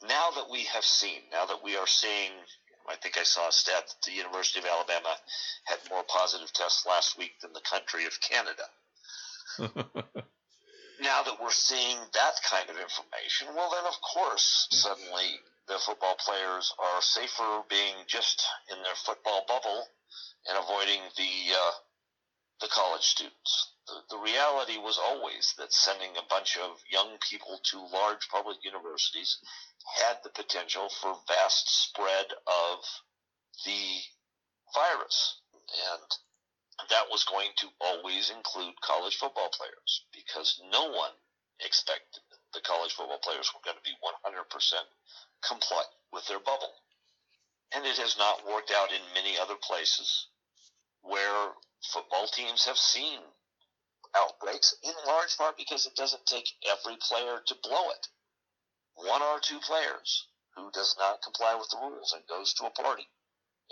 now 0.06 0.30
that 0.36 0.50
we 0.50 0.64
have 0.64 0.84
seen, 0.84 1.20
now 1.32 1.46
that 1.46 1.64
we 1.64 1.76
are 1.76 1.86
seeing, 1.86 2.32
I 2.88 2.96
think 2.96 3.18
I 3.18 3.22
saw 3.22 3.48
a 3.48 3.52
stat 3.52 3.88
that 3.88 4.06
the 4.06 4.16
University 4.16 4.58
of 4.58 4.66
Alabama 4.66 5.14
had 5.64 5.78
more 5.90 6.02
positive 6.08 6.52
tests 6.52 6.86
last 6.86 7.18
week 7.18 7.40
than 7.40 7.52
the 7.52 7.60
country 7.60 8.04
of 8.06 8.20
Canada. 8.20 8.64
now 11.00 11.22
that 11.22 11.40
we're 11.40 11.50
seeing 11.50 11.96
that 12.12 12.34
kind 12.48 12.68
of 12.68 12.76
information, 12.76 13.48
well, 13.56 13.70
then 13.70 13.86
of 13.86 14.00
course, 14.02 14.68
suddenly 14.70 15.40
the 15.70 15.78
football 15.78 16.16
players 16.18 16.74
are 16.80 17.00
safer 17.00 17.62
being 17.70 17.94
just 18.08 18.44
in 18.72 18.82
their 18.82 18.96
football 18.96 19.44
bubble 19.46 19.86
and 20.48 20.58
avoiding 20.58 21.00
the 21.16 21.54
uh, 21.54 21.72
the 22.60 22.68
college 22.68 23.04
students. 23.04 23.72
The, 23.86 23.94
the 24.10 24.18
reality 24.18 24.78
was 24.78 24.98
always 24.98 25.54
that 25.58 25.72
sending 25.72 26.10
a 26.16 26.26
bunch 26.28 26.58
of 26.58 26.82
young 26.90 27.16
people 27.22 27.60
to 27.70 27.86
large 27.86 28.28
public 28.28 28.58
universities 28.64 29.38
had 30.02 30.18
the 30.24 30.30
potential 30.30 30.88
for 31.00 31.16
vast 31.28 31.70
spread 31.70 32.26
of 32.46 32.78
the 33.64 34.02
virus. 34.74 35.38
And 35.70 36.88
that 36.90 37.06
was 37.10 37.24
going 37.24 37.50
to 37.58 37.68
always 37.80 38.30
include 38.30 38.74
college 38.82 39.16
football 39.16 39.50
players 39.54 40.04
because 40.12 40.60
no 40.72 40.90
one 40.90 41.14
expected 41.64 42.22
the 42.52 42.60
college 42.60 42.92
football 42.92 43.18
players 43.18 43.50
were 43.54 43.64
going 43.64 43.76
to 43.76 43.82
be 43.82 43.96
100% 44.02 44.86
compliant 45.46 45.88
with 46.12 46.26
their 46.26 46.40
bubble. 46.40 46.72
And 47.74 47.86
it 47.86 47.98
has 47.98 48.18
not 48.18 48.46
worked 48.46 48.72
out 48.74 48.90
in 48.90 49.14
many 49.14 49.38
other 49.38 49.54
places 49.62 50.26
where 51.02 51.54
football 51.92 52.26
teams 52.26 52.64
have 52.64 52.78
seen 52.78 53.20
outbreaks, 54.16 54.74
in 54.82 54.92
large 55.06 55.36
part 55.36 55.56
because 55.56 55.86
it 55.86 55.94
doesn't 55.94 56.26
take 56.26 56.50
every 56.66 56.96
player 57.00 57.40
to 57.46 57.54
blow 57.62 57.90
it. 57.90 58.08
One 58.94 59.22
or 59.22 59.38
two 59.40 59.60
players 59.60 60.26
who 60.56 60.70
does 60.72 60.96
not 60.98 61.22
comply 61.22 61.54
with 61.54 61.70
the 61.70 61.78
rules 61.78 62.12
and 62.12 62.26
goes 62.26 62.52
to 62.54 62.66
a 62.66 62.70
party 62.70 63.06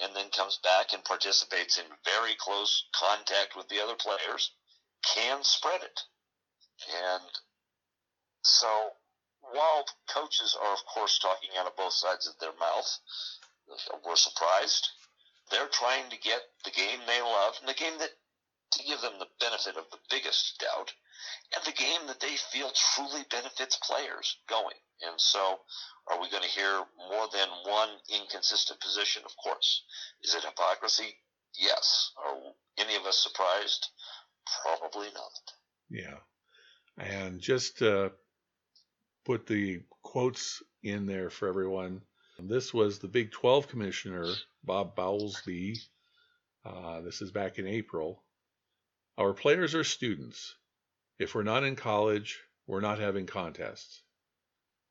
and 0.01 0.14
then 0.14 0.31
comes 0.31 0.59
back 0.62 0.93
and 0.93 1.05
participates 1.05 1.77
in 1.77 1.85
very 2.05 2.35
close 2.38 2.85
contact 2.95 3.57
with 3.57 3.69
the 3.69 3.81
other 3.83 3.97
players 3.97 4.53
can 5.03 5.43
spread 5.43 5.83
it. 5.83 6.01
And 6.88 7.25
so 8.49 8.93
while 9.53 9.85
coaches 10.09 10.57
are, 10.61 10.73
of 10.73 10.85
course, 10.87 11.19
talking 11.19 11.51
out 11.59 11.67
of 11.67 11.77
both 11.77 11.93
sides 11.93 12.27
of 12.27 12.39
their 12.41 12.57
mouth, 12.59 12.99
we're 14.05 14.17
surprised. 14.17 14.89
They're 15.51 15.69
trying 15.69 16.11
to 16.11 16.19
get 16.19 16.43
the 16.65 16.71
game 16.71 17.01
they 17.07 17.21
love 17.21 17.57
and 17.61 17.69
the 17.69 17.75
game 17.75 17.99
that, 17.99 18.11
to 18.73 18.85
give 18.85 19.01
them 19.01 19.19
the 19.19 19.29
benefit 19.41 19.77
of 19.77 19.85
the 19.91 19.99
biggest 20.11 20.59
doubt, 20.61 20.93
and 21.55 21.65
the 21.65 21.77
game 21.77 22.07
that 22.07 22.21
they 22.21 22.37
feel 22.37 22.71
truly 22.95 23.25
benefits 23.31 23.77
players 23.77 24.37
going. 24.49 24.77
And 25.01 25.19
so, 25.21 25.61
are 26.09 26.21
we 26.21 26.31
going 26.31 26.43
to 26.43 26.49
hear 26.49 26.85
more 27.11 27.29
than 27.33 27.49
one 27.65 27.91
inconsistent 28.09 28.81
position? 28.81 29.23
Of 29.25 29.37
course. 29.43 29.85
Is 30.23 30.35
it 30.35 30.45
hypocrisy? 30.45 31.17
Yes. 31.55 32.13
Are 32.19 32.37
any 32.77 32.97
of 32.97 33.05
us 33.05 33.19
surprised? 33.19 33.89
Probably 34.63 35.09
not. 35.15 35.33
Yeah. 35.89 36.19
And 36.99 37.41
just 37.41 37.79
to 37.79 38.13
put 39.29 39.47
the 39.47 39.83
quotes 40.03 40.62
in 40.83 41.05
there 41.05 41.29
for 41.29 41.49
everyone, 41.49 42.01
this 42.38 42.73
was 42.73 42.99
the 42.99 43.09
Big 43.09 43.31
12 43.31 43.69
commissioner, 43.69 44.25
Bob 44.64 44.97
Bowlsby. 44.97 45.77
Uh, 46.64 47.03
this 47.03 47.21
is 47.21 47.31
back 47.31 47.59
in 47.59 47.67
April. 47.67 48.25
Our 49.19 49.35
players 49.35 49.75
are 49.75 49.85
students. 49.85 50.55
If 51.19 51.35
we're 51.35 51.43
not 51.43 51.62
in 51.62 51.77
college, 51.77 52.41
we're 52.67 52.81
not 52.81 53.01
having 53.01 53.27
contests. 53.27 54.01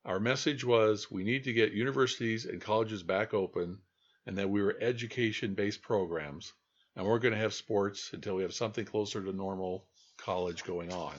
Our 0.06 0.19
message 0.19 0.63
was 0.63 1.10
we 1.10 1.23
need 1.23 1.45
to 1.45 1.54
get 1.54 1.71
universities 1.71 2.45
and 2.45 2.62
colleges 2.62 3.02
back 3.02 3.34
open 3.34 3.80
and 4.28 4.38
that 4.38 4.52
we 4.52 4.62
were 4.62 4.78
education 4.80 5.56
based 5.56 5.82
programs 5.82 6.54
and 6.95 7.08
we're 7.08 7.17
going 7.17 7.34
to 7.34 7.39
have 7.39 7.56
sports 7.56 8.12
until 8.13 8.36
we 8.36 8.43
have 8.43 8.54
something 8.54 8.86
closer 8.86 9.19
to 9.23 9.34
normal 9.34 9.88
college 10.17 10.63
going 10.63 10.93
on. 10.93 11.15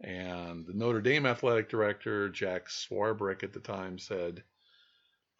And 0.00 0.64
the 0.66 0.74
Notre 0.74 1.00
Dame 1.00 1.26
athletic 1.26 1.68
director, 1.68 2.28
Jack 2.28 2.68
Swarbrick, 2.68 3.42
at 3.42 3.52
the 3.52 3.60
time 3.60 3.98
said, 3.98 4.44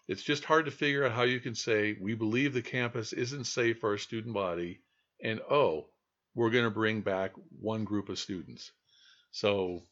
It's 0.08 0.22
just 0.22 0.44
hard 0.44 0.64
to 0.64 0.70
figure 0.72 1.04
out 1.04 1.12
how 1.12 1.22
you 1.22 1.38
can 1.38 1.54
say, 1.54 1.96
we 2.00 2.14
believe 2.14 2.52
the 2.52 2.62
campus 2.62 3.12
isn't 3.12 3.44
safe 3.44 3.78
for 3.78 3.90
our 3.90 3.98
student 3.98 4.34
body, 4.34 4.80
and 5.22 5.40
oh, 5.50 5.86
we're 6.34 6.50
going 6.50 6.64
to 6.64 6.70
bring 6.70 7.00
back 7.02 7.32
one 7.60 7.84
group 7.84 8.08
of 8.08 8.18
students. 8.18 8.72
So, 9.30 9.82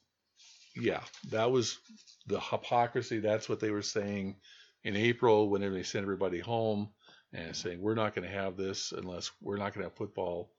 yeah, 0.74 1.02
that 1.30 1.50
was 1.50 1.78
the 2.26 2.40
hypocrisy. 2.40 3.20
That's 3.20 3.48
what 3.48 3.60
they 3.60 3.70
were 3.70 3.82
saying 3.82 4.36
in 4.84 4.96
April 4.96 5.48
whenever 5.48 5.74
they 5.74 5.82
sent 5.82 6.02
everybody 6.02 6.40
home 6.40 6.88
and 7.32 7.54
saying, 7.54 7.80
we're 7.80 7.94
not 7.94 8.14
going 8.14 8.28
to 8.28 8.34
have 8.34 8.56
this 8.56 8.92
unless 8.92 9.30
we're 9.40 9.56
not 9.56 9.74
going 9.74 9.82
to 9.84 9.90
have 9.90 9.96
football 9.96 10.50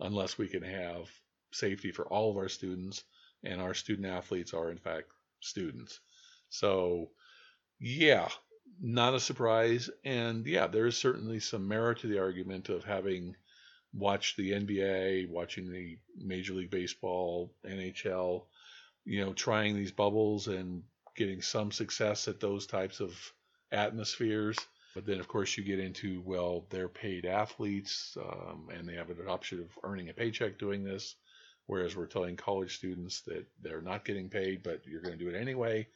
unless 0.00 0.36
we 0.36 0.48
can 0.48 0.62
have 0.62 1.08
safety 1.52 1.90
for 1.90 2.04
all 2.06 2.30
of 2.30 2.36
our 2.36 2.48
students. 2.48 3.04
And 3.44 3.60
our 3.60 3.74
student 3.74 4.06
athletes 4.06 4.54
are, 4.54 4.70
in 4.70 4.78
fact, 4.78 5.06
students. 5.40 6.00
So, 6.48 7.10
yeah, 7.78 8.28
not 8.80 9.14
a 9.14 9.20
surprise. 9.20 9.90
And 10.04 10.46
yeah, 10.46 10.66
there 10.66 10.86
is 10.86 10.96
certainly 10.96 11.40
some 11.40 11.68
merit 11.68 11.98
to 12.00 12.06
the 12.06 12.18
argument 12.18 12.68
of 12.68 12.84
having 12.84 13.36
watched 13.92 14.36
the 14.36 14.52
NBA, 14.52 15.28
watching 15.28 15.70
the 15.70 15.98
Major 16.16 16.54
League 16.54 16.70
Baseball, 16.70 17.52
NHL, 17.64 18.44
you 19.04 19.24
know, 19.24 19.32
trying 19.32 19.74
these 19.74 19.92
bubbles 19.92 20.48
and 20.48 20.82
getting 21.14 21.40
some 21.40 21.72
success 21.72 22.28
at 22.28 22.40
those 22.40 22.66
types 22.66 23.00
of 23.00 23.14
atmospheres. 23.72 24.56
But 24.94 25.06
then, 25.06 25.20
of 25.20 25.28
course, 25.28 25.56
you 25.56 25.64
get 25.64 25.78
into, 25.78 26.22
well, 26.24 26.66
they're 26.70 26.88
paid 26.88 27.26
athletes 27.26 28.16
um, 28.20 28.68
and 28.72 28.88
they 28.88 28.94
have 28.94 29.10
an 29.10 29.28
option 29.28 29.60
of 29.60 29.68
earning 29.82 30.08
a 30.08 30.14
paycheck 30.14 30.58
doing 30.58 30.84
this. 30.84 31.16
Whereas 31.66 31.96
we're 31.96 32.06
telling 32.06 32.36
college 32.36 32.76
students 32.76 33.22
that 33.22 33.44
they're 33.60 33.82
not 33.82 34.04
getting 34.04 34.28
paid, 34.28 34.62
but 34.62 34.86
you're 34.86 35.02
going 35.02 35.18
to 35.18 35.24
do 35.24 35.30
it 35.30 35.40
anyway. 35.40 35.88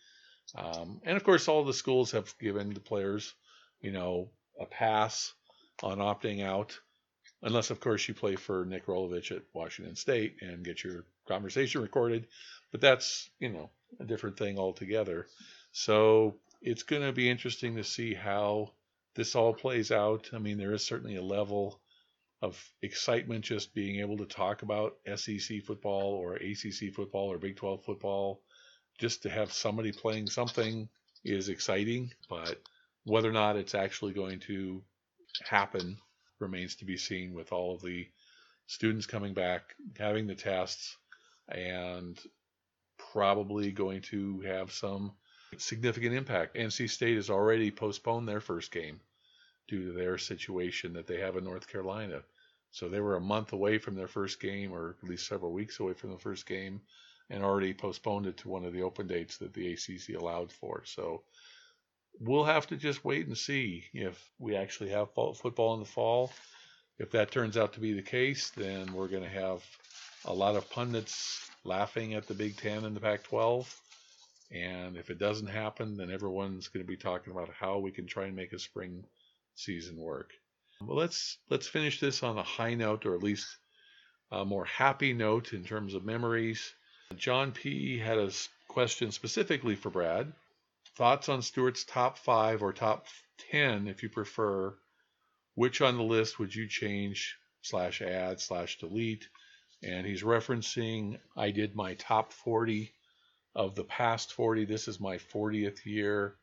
Um, 0.54 1.00
and 1.04 1.16
of 1.16 1.22
course, 1.24 1.46
all 1.46 1.64
the 1.64 1.72
schools 1.72 2.10
have 2.12 2.36
given 2.38 2.74
the 2.74 2.80
players, 2.80 3.34
you 3.80 3.92
know, 3.92 4.30
a 4.60 4.66
pass 4.66 5.32
on 5.82 5.98
opting 5.98 6.44
out, 6.44 6.78
unless, 7.42 7.70
of 7.70 7.80
course, 7.80 8.06
you 8.08 8.14
play 8.14 8.36
for 8.36 8.64
Nick 8.64 8.86
Rolovich 8.86 9.30
at 9.30 9.42
Washington 9.54 9.96
State 9.96 10.36
and 10.40 10.64
get 10.64 10.82
your 10.82 11.04
conversation 11.28 11.82
recorded. 11.82 12.26
But 12.72 12.80
that's, 12.80 13.30
you 13.38 13.48
know, 13.50 13.70
a 13.98 14.04
different 14.04 14.36
thing 14.36 14.58
altogether. 14.58 15.26
So 15.72 16.36
it's 16.60 16.82
going 16.82 17.02
to 17.02 17.12
be 17.12 17.30
interesting 17.30 17.76
to 17.76 17.84
see 17.84 18.14
how 18.14 18.72
this 19.14 19.34
all 19.34 19.54
plays 19.54 19.90
out. 19.90 20.30
I 20.32 20.38
mean, 20.38 20.58
there 20.58 20.72
is 20.72 20.84
certainly 20.84 21.16
a 21.16 21.22
level 21.22 21.79
of 22.42 22.62
excitement 22.82 23.44
just 23.44 23.74
being 23.74 24.00
able 24.00 24.16
to 24.16 24.24
talk 24.24 24.62
about 24.62 24.96
SEC 25.16 25.62
football 25.62 26.14
or 26.14 26.36
ACC 26.36 26.92
football 26.94 27.30
or 27.30 27.38
Big 27.38 27.56
12 27.56 27.84
football. 27.84 28.40
Just 28.98 29.22
to 29.22 29.30
have 29.30 29.52
somebody 29.52 29.92
playing 29.92 30.26
something 30.26 30.88
is 31.24 31.48
exciting, 31.48 32.12
but 32.28 32.60
whether 33.04 33.28
or 33.28 33.32
not 33.32 33.56
it's 33.56 33.74
actually 33.74 34.12
going 34.12 34.40
to 34.40 34.82
happen 35.42 35.96
remains 36.38 36.76
to 36.76 36.84
be 36.84 36.96
seen 36.96 37.34
with 37.34 37.52
all 37.52 37.74
of 37.74 37.82
the 37.82 38.06
students 38.66 39.06
coming 39.06 39.34
back, 39.34 39.74
having 39.98 40.26
the 40.26 40.34
tests, 40.34 40.96
and 41.48 42.18
probably 43.12 43.70
going 43.70 44.02
to 44.02 44.40
have 44.40 44.72
some 44.72 45.12
significant 45.56 46.14
impact. 46.14 46.56
NC 46.56 46.88
State 46.88 47.16
has 47.16 47.30
already 47.30 47.70
postponed 47.70 48.28
their 48.28 48.40
first 48.40 48.70
game 48.70 49.00
due 49.70 49.86
to 49.86 49.92
their 49.92 50.18
situation 50.18 50.92
that 50.92 51.06
they 51.06 51.20
have 51.20 51.36
in 51.36 51.44
North 51.44 51.66
Carolina. 51.66 52.20
So 52.72 52.88
they 52.88 53.00
were 53.00 53.16
a 53.16 53.20
month 53.20 53.52
away 53.52 53.78
from 53.78 53.94
their 53.94 54.08
first 54.08 54.40
game, 54.40 54.72
or 54.72 54.96
at 55.02 55.08
least 55.08 55.26
several 55.26 55.52
weeks 55.52 55.80
away 55.80 55.94
from 55.94 56.10
the 56.10 56.18
first 56.18 56.44
game, 56.46 56.82
and 57.30 57.42
already 57.42 57.72
postponed 57.72 58.26
it 58.26 58.36
to 58.38 58.48
one 58.48 58.64
of 58.64 58.72
the 58.72 58.82
open 58.82 59.06
dates 59.06 59.38
that 59.38 59.54
the 59.54 59.72
ACC 59.72 60.20
allowed 60.20 60.52
for. 60.52 60.82
So 60.84 61.22
we'll 62.20 62.44
have 62.44 62.66
to 62.66 62.76
just 62.76 63.04
wait 63.04 63.26
and 63.26 63.38
see 63.38 63.84
if 63.94 64.30
we 64.38 64.56
actually 64.56 64.90
have 64.90 65.14
football 65.14 65.74
in 65.74 65.80
the 65.80 65.86
fall. 65.86 66.32
If 66.98 67.12
that 67.12 67.30
turns 67.30 67.56
out 67.56 67.72
to 67.74 67.80
be 67.80 67.92
the 67.92 68.02
case, 68.02 68.50
then 68.50 68.92
we're 68.92 69.08
going 69.08 69.22
to 69.22 69.28
have 69.28 69.64
a 70.26 70.34
lot 70.34 70.56
of 70.56 70.68
pundits 70.68 71.48
laughing 71.64 72.14
at 72.14 72.26
the 72.26 72.34
Big 72.34 72.56
Ten 72.56 72.84
and 72.84 72.94
the 72.94 73.00
Pac 73.00 73.22
12. 73.24 73.80
And 74.52 74.96
if 74.96 75.10
it 75.10 75.18
doesn't 75.18 75.46
happen, 75.46 75.96
then 75.96 76.10
everyone's 76.10 76.68
going 76.68 76.84
to 76.84 76.88
be 76.88 76.96
talking 76.96 77.32
about 77.32 77.50
how 77.58 77.78
we 77.78 77.92
can 77.92 78.06
try 78.06 78.26
and 78.26 78.36
make 78.36 78.52
a 78.52 78.58
spring 78.58 79.04
season 79.64 79.96
work. 79.96 80.32
Well, 80.80 80.96
let's 80.96 81.38
let's 81.50 81.68
finish 81.68 82.00
this 82.00 82.22
on 82.22 82.38
a 82.38 82.42
high 82.42 82.74
note, 82.74 83.04
or 83.04 83.14
at 83.14 83.22
least 83.22 83.46
a 84.32 84.44
more 84.44 84.64
happy 84.64 85.12
note 85.12 85.52
in 85.52 85.64
terms 85.64 85.94
of 85.94 86.04
memories. 86.04 86.72
John 87.16 87.52
P. 87.52 87.98
had 87.98 88.18
a 88.18 88.30
question 88.68 89.10
specifically 89.10 89.74
for 89.76 89.90
Brad. 89.90 90.32
Thoughts 90.96 91.28
on 91.28 91.42
Stuart's 91.42 91.84
top 91.84 92.18
five 92.18 92.62
or 92.62 92.72
top 92.72 93.06
ten, 93.50 93.88
if 93.88 94.02
you 94.02 94.08
prefer. 94.08 94.76
Which 95.54 95.80
on 95.80 95.96
the 95.96 96.02
list 96.02 96.38
would 96.38 96.54
you 96.54 96.66
change 96.68 97.36
slash 97.62 98.00
add 98.00 98.40
slash 98.40 98.78
delete? 98.78 99.28
And 99.82 100.06
he's 100.06 100.22
referencing 100.22 101.18
I 101.36 101.50
did 101.50 101.74
my 101.74 101.94
top 101.94 102.32
40 102.32 102.94
of 103.54 103.74
the 103.74 103.84
past 103.84 104.32
40. 104.32 104.64
This 104.64 104.88
is 104.88 105.00
my 105.00 105.16
40th 105.16 105.84
year 105.84 106.36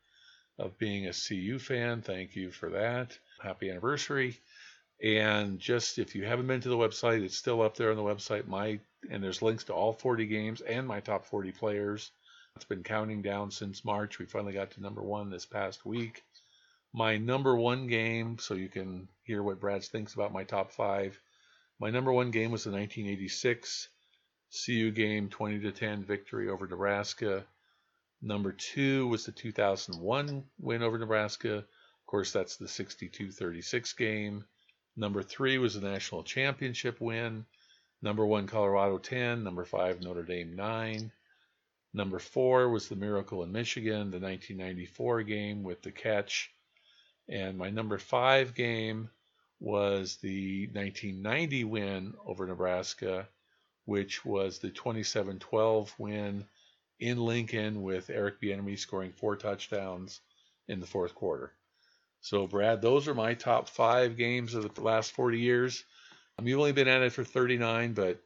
of 0.58 0.78
being 0.78 1.06
a 1.06 1.12
CU 1.12 1.58
fan. 1.58 2.02
Thank 2.02 2.36
you 2.36 2.50
for 2.50 2.70
that. 2.70 3.16
Happy 3.42 3.70
anniversary. 3.70 4.38
And 5.02 5.60
just 5.60 5.98
if 5.98 6.14
you 6.14 6.24
haven't 6.24 6.48
been 6.48 6.60
to 6.62 6.68
the 6.68 6.76
website, 6.76 7.22
it's 7.22 7.36
still 7.36 7.62
up 7.62 7.76
there 7.76 7.90
on 7.90 7.96
the 7.96 8.02
website. 8.02 8.46
My 8.46 8.80
and 9.10 9.22
there's 9.22 9.42
links 9.42 9.64
to 9.64 9.72
all 9.72 9.92
40 9.92 10.26
games 10.26 10.60
and 10.60 10.86
my 10.86 11.00
top 11.00 11.24
40 11.24 11.52
players. 11.52 12.10
It's 12.56 12.64
been 12.64 12.82
counting 12.82 13.22
down 13.22 13.52
since 13.52 13.84
March. 13.84 14.18
We 14.18 14.26
finally 14.26 14.52
got 14.52 14.72
to 14.72 14.82
number 14.82 15.02
one 15.02 15.30
this 15.30 15.46
past 15.46 15.86
week. 15.86 16.24
My 16.92 17.16
number 17.16 17.54
one 17.54 17.86
game, 17.86 18.38
so 18.38 18.54
you 18.54 18.68
can 18.68 19.06
hear 19.22 19.42
what 19.42 19.60
Brad 19.60 19.84
thinks 19.84 20.14
about 20.14 20.32
my 20.32 20.42
top 20.42 20.72
five. 20.72 21.20
My 21.78 21.90
number 21.90 22.12
one 22.12 22.32
game 22.32 22.50
was 22.50 22.64
the 22.64 22.72
1986 22.72 23.88
CU 24.64 24.90
game, 24.90 25.28
20 25.28 25.60
to 25.60 25.70
10 25.70 26.04
victory 26.04 26.48
over 26.48 26.66
Nebraska. 26.66 27.44
Number 28.20 28.52
two 28.52 29.06
was 29.06 29.26
the 29.26 29.32
2001 29.32 30.44
win 30.58 30.82
over 30.82 30.98
Nebraska. 30.98 31.58
Of 31.58 32.06
course, 32.06 32.32
that's 32.32 32.56
the 32.56 32.66
62 32.66 33.30
36 33.30 33.92
game. 33.92 34.44
Number 34.96 35.22
three 35.22 35.58
was 35.58 35.74
the 35.74 35.88
national 35.88 36.24
championship 36.24 37.00
win. 37.00 37.46
Number 38.02 38.26
one, 38.26 38.48
Colorado 38.48 38.98
10. 38.98 39.44
Number 39.44 39.64
five, 39.64 40.00
Notre 40.00 40.24
Dame 40.24 40.56
9. 40.56 41.12
Number 41.94 42.18
four 42.18 42.68
was 42.68 42.88
the 42.88 42.96
Miracle 42.96 43.44
in 43.44 43.52
Michigan, 43.52 44.10
the 44.10 44.18
1994 44.18 45.22
game 45.22 45.62
with 45.62 45.82
the 45.82 45.92
catch. 45.92 46.52
And 47.28 47.56
my 47.56 47.70
number 47.70 47.98
five 47.98 48.54
game 48.54 49.10
was 49.60 50.16
the 50.16 50.66
1990 50.72 51.64
win 51.64 52.14
over 52.24 52.46
Nebraska, 52.46 53.28
which 53.84 54.24
was 54.24 54.58
the 54.58 54.70
27 54.70 55.38
12 55.38 55.94
win 55.98 56.44
in 57.00 57.18
Lincoln 57.18 57.82
with 57.82 58.10
Eric 58.10 58.40
Bieniemy 58.40 58.78
scoring 58.78 59.12
four 59.12 59.36
touchdowns 59.36 60.20
in 60.66 60.80
the 60.80 60.86
fourth 60.86 61.14
quarter. 61.14 61.52
So, 62.20 62.46
Brad, 62.46 62.82
those 62.82 63.06
are 63.08 63.14
my 63.14 63.34
top 63.34 63.68
five 63.68 64.16
games 64.16 64.54
of 64.54 64.74
the 64.74 64.80
last 64.80 65.12
40 65.12 65.38
years. 65.38 65.84
Um, 66.38 66.46
you've 66.46 66.58
only 66.58 66.72
been 66.72 66.88
at 66.88 67.02
it 67.02 67.12
for 67.12 67.24
39, 67.24 67.94
but 67.94 68.20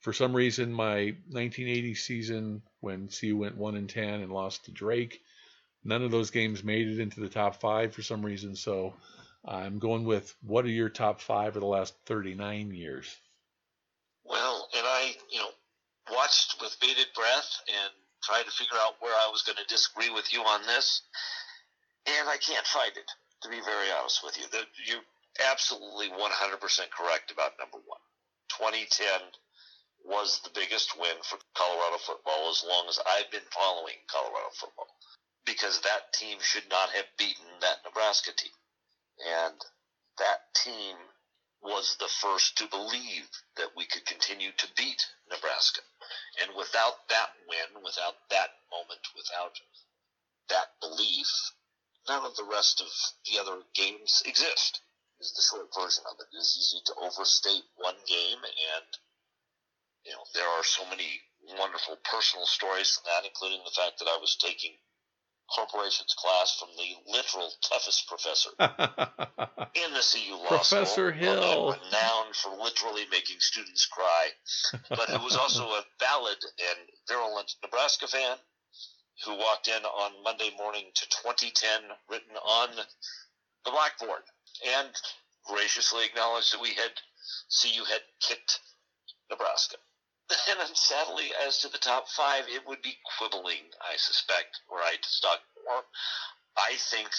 for 0.00 0.12
some 0.12 0.34
reason, 0.34 0.72
my 0.72 1.16
1980 1.28 1.94
season 1.94 2.62
when 2.80 3.08
CU 3.08 3.36
went 3.36 3.56
1 3.56 3.76
and 3.76 3.90
10 3.90 4.20
and 4.20 4.32
lost 4.32 4.64
to 4.66 4.70
Drake, 4.70 5.20
none 5.84 6.02
of 6.02 6.10
those 6.10 6.30
games 6.30 6.62
made 6.62 6.86
it 6.86 7.00
into 7.00 7.20
the 7.20 7.28
top 7.28 7.60
five 7.60 7.92
for 7.92 8.02
some 8.02 8.24
reason. 8.24 8.54
So, 8.54 8.94
I'm 9.44 9.78
going 9.78 10.04
with 10.04 10.34
what 10.42 10.64
are 10.64 10.68
your 10.68 10.88
top 10.88 11.20
five 11.20 11.54
of 11.56 11.60
the 11.60 11.68
last 11.68 11.94
39 12.06 12.72
years? 12.72 13.16
Well, 14.24 14.68
and 14.76 14.84
I, 14.84 15.14
you 15.30 15.38
know, 15.38 15.50
watched 16.12 16.56
with 16.60 16.78
bated 16.80 17.08
breath 17.14 17.60
and 17.68 17.92
tried 18.22 18.44
to 18.44 18.50
figure 18.50 18.78
out 18.78 19.00
where 19.00 19.14
I 19.14 19.30
was 19.30 19.42
going 19.42 19.56
to 19.56 19.66
disagree 19.72 20.10
with 20.10 20.32
you 20.32 20.42
on 20.42 20.62
this, 20.66 21.02
and 22.06 22.28
I 22.28 22.36
can't 22.38 22.66
find 22.66 22.96
it. 22.96 23.10
To 23.42 23.48
be 23.48 23.60
very 23.60 23.92
honest 23.92 24.24
with 24.24 24.38
you, 24.38 24.46
you're 24.86 25.04
absolutely 25.52 26.08
100% 26.08 26.90
correct 26.90 27.30
about 27.30 27.58
number 27.60 27.78
one. 27.84 28.00
2010 28.56 29.06
was 30.04 30.40
the 30.42 30.54
biggest 30.54 30.98
win 30.98 31.18
for 31.22 31.38
Colorado 31.54 31.98
football 31.98 32.48
as 32.50 32.64
long 32.66 32.86
as 32.88 32.98
I've 32.98 33.30
been 33.30 33.46
following 33.50 33.98
Colorado 34.08 34.50
football, 34.54 34.88
because 35.44 35.80
that 35.82 36.12
team 36.14 36.38
should 36.40 36.68
not 36.70 36.90
have 36.90 37.06
beaten 37.18 37.44
that 37.60 37.84
Nebraska 37.84 38.32
team, 38.34 38.54
and 39.20 39.58
that 40.18 40.54
team 40.54 40.96
was 41.66 41.96
the 41.98 42.08
first 42.08 42.56
to 42.58 42.70
believe 42.70 43.28
that 43.56 43.74
we 43.76 43.86
could 43.86 44.06
continue 44.06 44.52
to 44.56 44.68
beat 44.76 45.02
Nebraska. 45.28 45.82
And 46.40 46.56
without 46.56 47.08
that 47.10 47.34
win, 47.48 47.82
without 47.82 48.14
that 48.30 48.50
moment, 48.70 49.02
without 49.14 49.58
that 50.48 50.78
belief, 50.80 51.26
none 52.08 52.24
of 52.24 52.36
the 52.36 52.46
rest 52.46 52.80
of 52.80 52.88
the 53.26 53.38
other 53.38 53.62
games 53.74 54.22
exist. 54.24 54.80
Is 55.18 55.32
the 55.32 55.42
short 55.42 55.72
version 55.72 56.04
of 56.12 56.20
it. 56.20 56.28
It 56.30 56.38
is 56.38 56.56
easy 56.60 56.84
to 56.84 56.94
overstate 57.00 57.64
one 57.76 57.96
game, 58.06 58.36
and 58.44 58.90
you 60.04 60.12
know 60.12 60.24
there 60.34 60.46
are 60.46 60.62
so 60.62 60.84
many 60.92 61.22
wonderful 61.56 61.96
personal 62.04 62.44
stories 62.44 62.92
from 62.92 63.08
that, 63.08 63.24
including 63.24 63.64
the 63.64 63.72
fact 63.72 63.98
that 63.98 64.12
I 64.12 64.18
was 64.20 64.36
taking 64.36 64.76
corporations 65.54 66.14
class 66.18 66.56
from 66.58 66.68
the 66.76 67.12
literal 67.12 67.50
toughest 67.68 68.08
professor 68.08 68.50
in 68.60 69.92
the 69.92 70.02
CU 70.02 70.34
Law 70.34 70.48
Professor 70.48 71.12
School, 71.12 71.20
Hill, 71.20 71.66
renowned 71.72 72.34
for 72.34 72.50
literally 72.56 73.04
making 73.10 73.36
students 73.40 73.86
cry, 73.86 74.28
but 74.90 75.08
who 75.08 75.24
was 75.24 75.36
also 75.36 75.64
a 75.64 75.84
valid 76.00 76.38
and 76.58 76.88
virulent 77.08 77.54
Nebraska 77.62 78.06
fan 78.06 78.36
who 79.24 79.34
walked 79.36 79.68
in 79.68 79.84
on 79.84 80.22
Monday 80.22 80.50
morning 80.58 80.84
to 80.94 81.08
2010 81.08 81.80
written 82.10 82.36
on 82.36 82.68
the 83.64 83.70
blackboard 83.70 84.22
and 84.78 84.90
graciously 85.46 86.04
acknowledged 86.04 86.52
that 86.52 86.60
we 86.60 86.74
had 86.74 86.92
CU 87.48 87.84
had 87.84 88.02
kicked 88.20 88.60
Nebraska. 89.30 89.76
And 90.48 90.60
then 90.60 90.74
sadly, 90.74 91.30
as 91.46 91.58
to 91.58 91.68
the 91.68 91.78
top 91.78 92.08
five, 92.08 92.44
it 92.48 92.66
would 92.66 92.82
be 92.82 92.98
quibbling, 93.18 93.70
I 93.80 93.96
suspect, 93.96 94.60
were 94.70 94.82
I 94.82 94.98
more. 95.66 95.82
I 96.56 96.74
think 96.90 97.10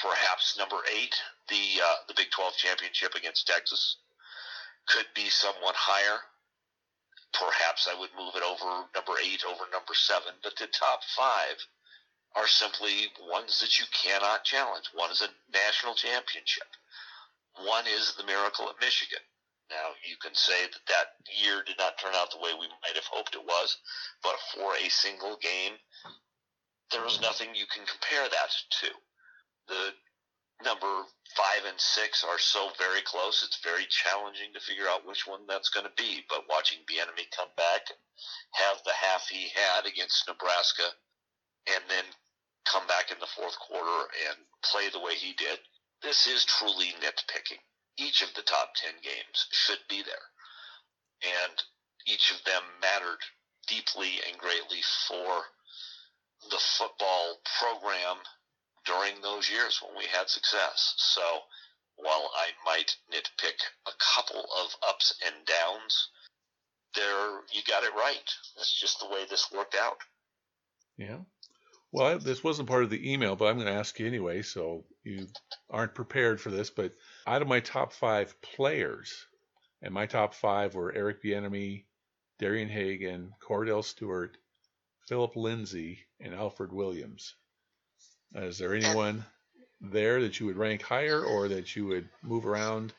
perhaps 0.00 0.58
number 0.58 0.82
eight, 0.94 1.14
the 1.48 1.80
uh, 1.82 1.96
the 2.08 2.14
Big 2.14 2.30
12 2.30 2.54
championship 2.56 3.14
against 3.14 3.46
Texas, 3.46 3.96
could 4.86 5.06
be 5.14 5.28
somewhat 5.28 5.74
higher. 5.74 6.20
Perhaps 7.32 7.88
I 7.90 7.98
would 7.98 8.10
move 8.16 8.34
it 8.34 8.42
over 8.42 8.86
number 8.94 9.14
eight 9.22 9.44
over 9.44 9.64
number 9.70 9.94
seven, 9.94 10.34
but 10.42 10.56
the 10.56 10.68
top 10.68 11.00
five 11.16 11.58
are 12.34 12.46
simply 12.46 13.08
ones 13.20 13.60
that 13.60 13.78
you 13.78 13.86
cannot 13.92 14.44
challenge. 14.44 14.86
One 14.94 15.10
is 15.10 15.22
a 15.22 15.28
national 15.52 15.94
championship. 15.94 16.68
One 17.64 17.86
is 17.86 18.14
the 18.14 18.24
miracle 18.24 18.68
at 18.68 18.80
Michigan. 18.80 19.24
Now, 19.70 19.98
you 20.06 20.16
can 20.22 20.34
say 20.34 20.66
that 20.66 20.86
that 20.86 21.08
year 21.26 21.62
did 21.64 21.78
not 21.78 21.98
turn 21.98 22.14
out 22.14 22.30
the 22.30 22.38
way 22.38 22.54
we 22.54 22.68
might 22.82 22.94
have 22.94 23.10
hoped 23.10 23.34
it 23.34 23.44
was, 23.44 23.76
but 24.22 24.38
for 24.54 24.76
a 24.76 24.88
single 24.88 25.36
game, 25.38 25.74
there 26.92 27.04
is 27.06 27.20
nothing 27.20 27.54
you 27.54 27.66
can 27.66 27.84
compare 27.84 28.28
that 28.28 28.50
to. 28.82 28.90
The 29.66 29.94
number 30.62 31.04
five 31.34 31.64
and 31.66 31.80
six 31.80 32.22
are 32.22 32.38
so 32.38 32.70
very 32.78 33.02
close, 33.02 33.42
it's 33.42 33.58
very 33.58 33.86
challenging 33.90 34.54
to 34.54 34.60
figure 34.60 34.88
out 34.88 35.04
which 35.04 35.26
one 35.26 35.46
that's 35.48 35.70
going 35.70 35.86
to 35.86 35.92
be. 35.98 36.24
But 36.28 36.48
watching 36.48 36.86
Bieniemy 36.86 37.26
come 37.36 37.50
back 37.56 37.90
and 37.90 37.98
have 38.52 38.78
the 38.84 38.94
half 38.94 39.26
he 39.28 39.48
had 39.50 39.84
against 39.84 40.28
Nebraska, 40.28 40.94
and 41.66 41.82
then 41.90 42.04
come 42.64 42.86
back 42.86 43.10
in 43.10 43.18
the 43.18 43.26
fourth 43.34 43.58
quarter 43.58 44.08
and 44.30 44.38
play 44.62 44.88
the 44.90 45.00
way 45.00 45.14
he 45.14 45.32
did, 45.32 45.58
this 46.02 46.28
is 46.28 46.44
truly 46.44 46.94
nitpicking 47.02 47.58
each 47.98 48.22
of 48.22 48.32
the 48.34 48.42
top 48.42 48.74
10 48.76 48.92
games 49.02 49.46
should 49.50 49.80
be 49.88 50.02
there. 50.02 50.26
And 51.22 51.62
each 52.06 52.30
of 52.30 52.44
them 52.44 52.62
mattered 52.80 53.20
deeply 53.66 54.20
and 54.28 54.38
greatly 54.38 54.82
for 55.08 55.44
the 56.50 56.60
football 56.78 57.38
program 57.58 58.16
during 58.84 59.20
those 59.22 59.50
years 59.50 59.80
when 59.82 59.96
we 59.96 60.04
had 60.04 60.28
success. 60.28 60.94
So 60.96 61.22
while 61.96 62.30
I 62.36 62.48
might 62.64 62.94
nitpick 63.12 63.58
a 63.86 63.92
couple 64.14 64.40
of 64.40 64.76
ups 64.88 65.18
and 65.24 65.34
downs, 65.46 66.08
there 66.94 67.40
you 67.52 67.62
got 67.66 67.84
it 67.84 67.94
right. 67.94 68.30
That's 68.56 68.78
just 68.78 69.00
the 69.00 69.08
way 69.08 69.24
this 69.28 69.50
worked 69.52 69.74
out. 69.74 69.98
Yeah. 70.96 71.18
Well, 71.92 72.18
this 72.18 72.44
wasn't 72.44 72.68
part 72.68 72.84
of 72.84 72.90
the 72.90 73.12
email, 73.12 73.36
but 73.36 73.46
I'm 73.46 73.56
going 73.56 73.66
to 73.66 73.72
ask 73.72 73.98
you 73.98 74.06
anyway, 74.06 74.42
so 74.42 74.84
you 75.04 75.26
aren't 75.70 75.94
prepared 75.94 76.40
for 76.40 76.50
this. 76.50 76.70
But 76.70 76.92
out 77.26 77.42
of 77.42 77.48
my 77.48 77.60
top 77.60 77.92
five 77.92 78.40
players, 78.40 79.26
and 79.82 79.92
my 79.92 80.06
top 80.06 80.34
five 80.34 80.74
were 80.74 80.94
Eric 80.94 81.22
Bieniemy, 81.22 81.84
Darian 82.38 82.68
Hagan, 82.68 83.32
Kordell 83.40 83.84
Stewart, 83.84 84.36
Phillip 85.08 85.36
Lindsay, 85.36 86.00
and 86.20 86.34
Alfred 86.34 86.72
Williams. 86.72 87.34
Is 88.34 88.58
there 88.58 88.74
anyone 88.74 89.24
there 89.80 90.20
that 90.22 90.38
you 90.40 90.46
would 90.46 90.56
rank 90.56 90.82
higher 90.82 91.22
or 91.22 91.48
that 91.48 91.74
you 91.76 91.86
would 91.86 92.08
move 92.22 92.46
around? 92.46 92.92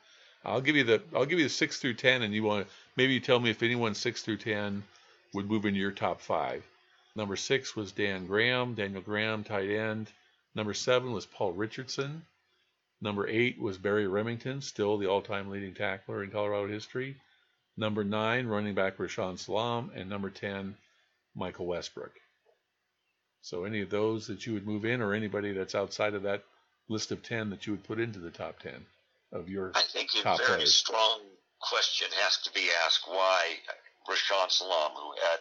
I'll 0.46 0.62
give 0.62 0.76
you 0.76 0.84
the 0.84 1.02
I'll 1.14 1.26
give 1.26 1.40
you 1.40 1.46
the 1.46 1.50
six 1.50 1.80
through 1.80 1.96
ten, 1.96 2.22
and 2.22 2.34
you 2.34 2.44
want 2.44 2.66
to 2.66 2.74
maybe 2.96 3.14
you 3.14 3.20
tell 3.20 3.40
me 3.40 3.50
if 3.50 3.64
anyone 3.64 3.96
six 3.96 4.22
through 4.22 4.38
ten 4.38 4.84
would 5.34 5.50
move 5.50 5.66
into 5.66 5.80
your 5.80 5.92
top 5.92 6.22
five. 6.22 6.64
Number 7.16 7.36
six 7.36 7.76
was 7.76 7.92
Dan 7.92 8.28
Graham, 8.28 8.76
Daniel 8.76 9.02
Graham, 9.02 9.44
tight 9.44 9.70
end. 9.70 10.10
Number 10.56 10.74
seven 10.74 11.12
was 11.12 11.26
Paul 11.26 11.54
Richardson. 11.54 12.24
Number 13.00 13.28
eight 13.28 13.60
was 13.60 13.78
Barry 13.78 14.08
Remington, 14.08 14.62
still 14.62 14.98
the 14.98 15.08
all-time 15.08 15.50
leading 15.50 15.74
tackler 15.76 16.24
in 16.24 16.32
Colorado 16.32 16.68
history. 16.68 17.16
Number 17.78 18.04
nine, 18.04 18.48
running 18.48 18.74
back 18.74 18.98
Rashaan 18.98 19.38
Salaam, 19.38 19.92
and 19.94 20.10
number 20.10 20.32
ten, 20.32 20.76
Michael 21.36 21.68
Westbrook. 21.68 22.14
So 23.42 23.66
any 23.66 23.82
of 23.82 23.92
those 23.92 24.28
that 24.28 24.46
you 24.48 24.54
would 24.54 24.66
move 24.66 24.84
in, 24.84 25.02
or 25.02 25.14
anybody 25.14 25.54
that's 25.54 25.76
outside 25.76 26.16
of 26.16 26.24
that 26.24 26.44
list 26.90 27.12
of 27.12 27.22
ten 27.22 27.52
that 27.52 27.68
you 27.68 27.74
would 27.74 27.84
put 27.84 28.00
into 28.00 28.20
the 28.20 28.32
top 28.32 28.60
ten 28.60 28.86
of 29.32 29.48
your 29.48 29.72
I 29.76 29.82
think 29.82 30.10
a 30.20 30.24
very 30.24 30.38
players. 30.38 30.74
strong 30.74 31.20
question 31.60 32.08
has 32.22 32.38
to 32.38 32.52
be 32.54 32.68
asked 32.86 33.08
why 33.08 33.58
Rashaan 34.10 34.50
Salaam, 34.50 34.92
who 34.96 35.12
had 35.30 35.40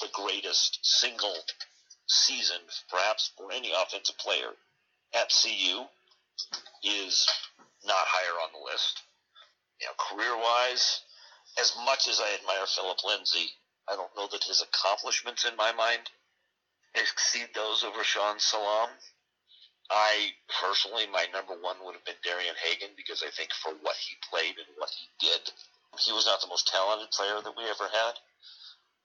the 0.00 0.08
greatest 0.12 0.78
single 0.82 1.34
season, 2.06 2.58
perhaps 2.88 3.32
for 3.36 3.50
any 3.52 3.72
offensive 3.72 4.18
player 4.18 4.50
at 5.14 5.32
CU, 5.42 5.84
is 6.82 7.28
not 7.84 7.96
higher 7.98 8.36
on 8.42 8.50
the 8.52 8.72
list. 8.72 9.02
You 9.80 9.88
know, 9.88 9.96
career 9.96 10.36
wise, 10.36 11.00
as 11.58 11.74
much 11.84 12.08
as 12.08 12.20
I 12.20 12.34
admire 12.38 12.66
Phillip 12.66 13.02
Lindsay, 13.04 13.50
I 13.88 13.96
don't 13.96 14.14
know 14.16 14.28
that 14.30 14.44
his 14.44 14.62
accomplishments 14.62 15.44
in 15.44 15.56
my 15.56 15.72
mind 15.72 16.10
exceed 16.94 17.48
those 17.54 17.82
of 17.82 17.94
Rashaan 17.94 18.40
Salaam. 18.40 18.90
I 19.90 20.32
personally, 20.62 21.06
my 21.10 21.26
number 21.32 21.54
one 21.58 21.76
would 21.82 21.94
have 21.94 22.04
been 22.04 22.20
Darian 22.22 22.54
Hagan 22.62 22.90
because 22.96 23.24
I 23.26 23.30
think 23.30 23.50
for 23.52 23.72
what 23.82 23.96
he 23.96 24.14
played 24.30 24.54
and 24.58 24.70
what 24.76 24.90
he 24.90 25.08
did, 25.18 25.50
he 25.98 26.12
was 26.12 26.26
not 26.26 26.40
the 26.40 26.46
most 26.46 26.68
talented 26.68 27.10
player 27.10 27.40
that 27.42 27.56
we 27.56 27.64
ever 27.64 27.88
had, 27.90 28.14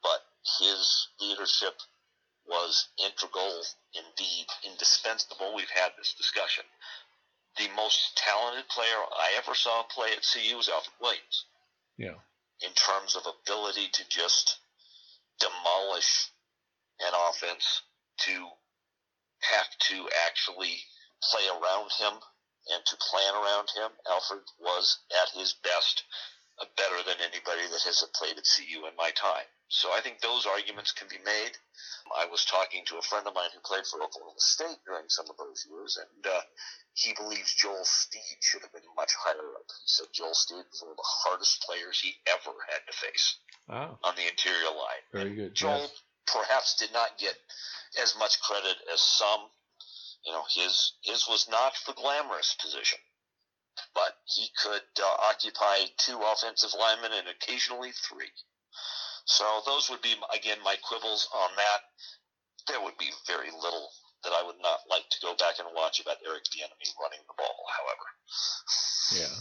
but 0.03 0.21
his 0.59 1.07
leadership 1.19 1.81
was 2.47 2.87
integral, 3.01 3.63
indeed 3.97 4.45
indispensable. 4.63 5.55
We've 5.55 5.69
had 5.73 5.91
this 5.97 6.13
discussion. 6.13 6.63
The 7.57 7.67
most 7.69 8.17
talented 8.17 8.67
player 8.69 8.97
I 9.17 9.33
ever 9.37 9.55
saw 9.55 9.83
play 9.83 10.11
at 10.11 10.25
CU 10.25 10.57
was 10.57 10.69
Alfred 10.69 10.95
Williams 10.99 11.45
Yeah. 11.97 12.19
in 12.61 12.73
terms 12.73 13.15
of 13.15 13.25
ability 13.25 13.89
to 13.89 14.03
just 14.09 14.59
demolish 15.39 16.31
an 16.99 17.13
offense, 17.13 17.81
to 18.17 18.49
have 19.41 19.77
to 19.77 20.09
actually 20.25 20.83
play 21.21 21.47
around 21.47 21.91
him 21.93 22.13
and 22.67 22.85
to 22.85 22.97
plan 22.97 23.35
around 23.35 23.69
him. 23.71 23.91
Alfred 24.07 24.43
was 24.59 24.99
at 25.21 25.29
his 25.29 25.53
best 25.53 26.03
uh, 26.59 26.65
better 26.77 27.03
than 27.03 27.19
anybody 27.21 27.67
that 27.67 27.83
has 27.83 28.03
played 28.15 28.37
at 28.37 28.45
CU 28.55 28.85
in 28.87 28.95
my 28.95 29.11
time. 29.11 29.45
So 29.75 29.91
I 29.91 29.99
think 29.99 30.21
those 30.23 30.45
arguments 30.47 30.93
can 30.93 31.09
be 31.11 31.19
made. 31.25 31.51
I 32.15 32.25
was 32.31 32.45
talking 32.45 32.85
to 32.85 32.97
a 32.97 33.01
friend 33.01 33.27
of 33.27 33.35
mine 33.35 33.51
who 33.53 33.59
played 33.59 33.83
for 33.85 33.99
Oklahoma 34.01 34.39
State 34.39 34.79
during 34.87 35.03
some 35.09 35.25
of 35.29 35.35
those 35.35 35.67
years, 35.67 35.99
and 35.99 36.23
uh, 36.25 36.41
he 36.93 37.11
believes 37.19 37.53
Joel 37.59 37.83
Steed 37.83 38.39
should 38.39 38.61
have 38.61 38.71
been 38.71 38.87
much 38.95 39.11
higher 39.19 39.35
up. 39.59 39.67
He 39.67 39.87
said 39.91 40.07
Joel 40.15 40.33
Steed 40.33 40.63
was 40.71 40.79
one 40.81 40.91
of 40.91 40.97
the 40.97 41.11
hardest 41.27 41.61
players 41.67 41.99
he 41.99 42.15
ever 42.25 42.55
had 42.71 42.87
to 42.87 42.93
face 42.95 43.35
Ah, 43.67 43.97
on 44.03 44.15
the 44.15 44.25
interior 44.29 44.71
line. 44.71 45.03
very 45.11 45.27
And 45.27 45.35
good. 45.35 45.55
Joel 45.55 45.91
Yes. 45.91 46.01
perhaps 46.25 46.75
did 46.79 46.93
not 46.93 47.17
get 47.17 47.35
as 48.01 48.15
much 48.15 48.39
credit 48.39 48.77
as 48.93 49.01
some. 49.01 49.51
You 50.23 50.31
know, 50.31 50.45
his 50.55 50.93
his 51.03 51.27
was 51.27 51.49
not 51.49 51.75
the 51.85 51.93
glamorous 51.93 52.55
position, 52.61 52.99
but 53.93 54.15
he 54.23 54.47
could 54.55 54.87
uh, 55.03 55.15
occupy 55.19 55.85
two 55.97 56.23
offensive 56.23 56.71
linemen 56.79 57.11
and 57.11 57.27
occasionally 57.27 57.91
three. 57.91 58.31
So 59.25 59.61
those 59.65 59.89
would 59.89 60.01
be 60.01 60.13
again 60.33 60.57
my 60.63 60.75
quibbles 60.87 61.27
on 61.33 61.49
that. 61.57 61.81
There 62.67 62.81
would 62.81 62.97
be 62.97 63.09
very 63.27 63.51
little 63.51 63.89
that 64.23 64.33
I 64.33 64.43
would 64.45 64.59
not 64.61 64.79
like 64.89 65.07
to 65.09 65.21
go 65.21 65.35
back 65.35 65.59
and 65.59 65.67
watch 65.75 65.99
about 65.99 66.17
Eric 66.25 66.43
Bieniemy 66.45 66.89
running 67.01 67.19
the 67.27 67.33
ball. 67.37 67.65
However, 67.77 69.21
Yeah. 69.21 69.35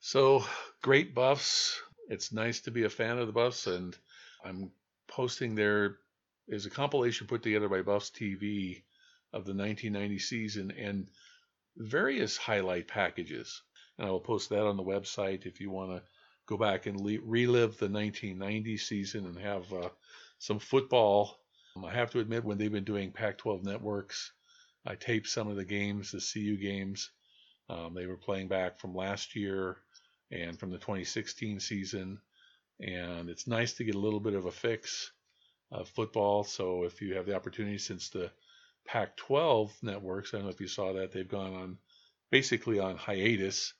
So 0.00 0.44
great 0.82 1.14
buffs. 1.14 1.80
It's 2.08 2.32
nice 2.32 2.60
to 2.62 2.70
be 2.70 2.84
a 2.84 2.90
fan 2.90 3.18
of 3.18 3.26
the 3.26 3.32
buffs, 3.32 3.66
and 3.66 3.96
I'm 4.44 4.72
posting 5.08 5.54
there 5.54 5.98
is 6.48 6.66
a 6.66 6.70
compilation 6.70 7.26
put 7.26 7.42
together 7.42 7.68
by 7.68 7.82
Buffs 7.82 8.10
TV 8.10 8.82
of 9.32 9.44
the 9.44 9.54
1990 9.54 10.18
season 10.18 10.70
and 10.72 11.08
various 11.76 12.36
highlight 12.36 12.88
packages. 12.88 13.62
And 13.96 14.06
I 14.06 14.10
will 14.10 14.20
post 14.20 14.50
that 14.50 14.66
on 14.66 14.76
the 14.76 14.82
website 14.82 15.46
if 15.46 15.60
you 15.60 15.70
want 15.70 15.92
to 15.92 16.02
go 16.52 16.58
back 16.58 16.86
and 16.86 17.00
le- 17.00 17.18
relive 17.24 17.78
the 17.78 17.88
1990 17.88 18.76
season 18.76 19.24
and 19.26 19.38
have 19.38 19.72
uh, 19.72 19.88
some 20.38 20.58
football. 20.58 21.38
Um, 21.76 21.84
I 21.84 21.92
have 21.92 22.10
to 22.10 22.20
admit, 22.20 22.44
when 22.44 22.58
they've 22.58 22.70
been 22.70 22.84
doing 22.84 23.10
Pac 23.10 23.38
12 23.38 23.64
networks, 23.64 24.32
I 24.84 24.94
taped 24.94 25.28
some 25.28 25.48
of 25.48 25.56
the 25.56 25.64
games, 25.64 26.12
the 26.12 26.20
CU 26.20 26.56
games. 26.56 27.10
Um, 27.70 27.94
they 27.94 28.06
were 28.06 28.16
playing 28.16 28.48
back 28.48 28.78
from 28.78 28.94
last 28.94 29.34
year 29.34 29.78
and 30.30 30.58
from 30.58 30.70
the 30.70 30.78
2016 30.78 31.60
season. 31.60 32.20
And 32.80 33.30
it's 33.30 33.46
nice 33.46 33.74
to 33.74 33.84
get 33.84 33.94
a 33.94 34.00
little 34.00 34.20
bit 34.20 34.34
of 34.34 34.44
a 34.44 34.50
fix 34.50 35.10
of 35.70 35.88
football. 35.88 36.44
So 36.44 36.84
if 36.84 37.00
you 37.00 37.14
have 37.14 37.24
the 37.24 37.36
opportunity, 37.36 37.78
since 37.78 38.10
the 38.10 38.30
Pac 38.86 39.16
12 39.16 39.72
networks, 39.82 40.34
I 40.34 40.38
don't 40.38 40.46
know 40.46 40.52
if 40.52 40.60
you 40.60 40.68
saw 40.68 40.92
that, 40.94 41.12
they've 41.12 41.28
gone 41.28 41.54
on 41.54 41.78
basically 42.30 42.78
on 42.78 42.96
hiatus. 42.96 43.72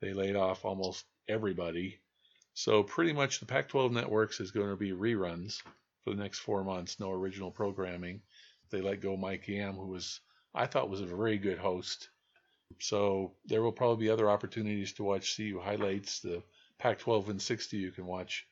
They 0.00 0.12
laid 0.12 0.36
off 0.36 0.64
almost 0.64 1.04
everybody. 1.28 1.98
So 2.54 2.82
pretty 2.82 3.12
much 3.12 3.40
the 3.40 3.46
Pac 3.46 3.68
12 3.68 3.92
networks 3.92 4.40
is 4.40 4.50
going 4.50 4.68
to 4.68 4.76
be 4.76 4.90
reruns 4.90 5.62
for 6.04 6.10
the 6.10 6.22
next 6.22 6.40
four 6.40 6.62
months, 6.64 7.00
no 7.00 7.10
original 7.10 7.50
programming. 7.50 8.20
They 8.70 8.80
let 8.80 9.00
go 9.00 9.16
Mike 9.16 9.48
Yam, 9.48 9.74
who 9.74 9.86
was, 9.86 10.20
I 10.54 10.66
thought, 10.66 10.90
was 10.90 11.00
a 11.00 11.06
very 11.06 11.38
good 11.38 11.58
host. 11.58 12.10
So 12.78 13.34
there 13.46 13.62
will 13.62 13.72
probably 13.72 14.06
be 14.06 14.10
other 14.10 14.30
opportunities 14.30 14.92
to 14.94 15.04
watch 15.04 15.36
CU 15.36 15.60
highlights. 15.60 16.20
The 16.20 16.42
Pac-12 16.78 17.30
and 17.30 17.42
60, 17.42 17.76
you 17.76 17.90
can 17.90 18.06
watch 18.06 18.46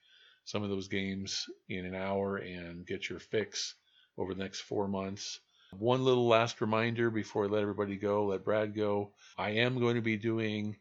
some 0.45 0.63
of 0.63 0.71
those 0.71 0.89
games 0.89 1.49
in 1.69 1.85
an 1.85 1.95
hour 1.95 2.37
and 2.37 2.87
get 2.87 3.09
your 3.09 3.19
fix 3.19 3.75
over 4.17 4.35
the 4.35 4.43
next 4.43 4.61
four 4.61 4.89
months. 4.89 5.41
One 5.79 6.05
little 6.05 6.27
last 6.27 6.61
reminder 6.61 7.11
before 7.11 7.45
I 7.45 7.49
let 7.49 7.63
everybody 7.63 7.97
go, 7.97 8.27
let 8.27 8.45
Brad 8.45 8.75
go. 8.75 9.13
I 9.39 9.51
am 9.51 9.79
going 9.79 9.95
to 9.95 10.03
be 10.03 10.17
doing 10.17 10.77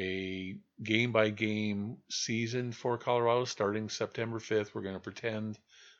a 0.00 0.56
game 0.82 1.12
by 1.12 1.28
game 1.28 1.98
season 2.10 2.72
for 2.72 2.96
Colorado 2.96 3.44
starting 3.44 3.90
September 3.90 4.38
5th. 4.38 4.74
We're 4.74 4.80
going 4.80 4.94
to 4.94 5.00
pretend 5.00 5.58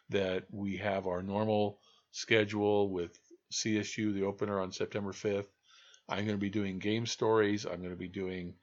that 0.08 0.44
we 0.50 0.78
have 0.78 1.06
our 1.06 1.22
normal 1.22 1.78
schedule 2.10 2.88
with 2.88 3.18
CSU, 3.52 4.14
the 4.14 4.24
opener 4.24 4.58
on 4.58 4.72
September 4.72 5.12
5th. 5.12 5.48
I'm 6.08 6.24
going 6.24 6.38
to 6.38 6.38
be 6.38 6.48
doing 6.48 6.78
game 6.78 7.04
stories. 7.04 7.66
I'm 7.66 7.80
going 7.80 7.90
to 7.90 7.96
be 7.96 8.08
doing 8.08 8.54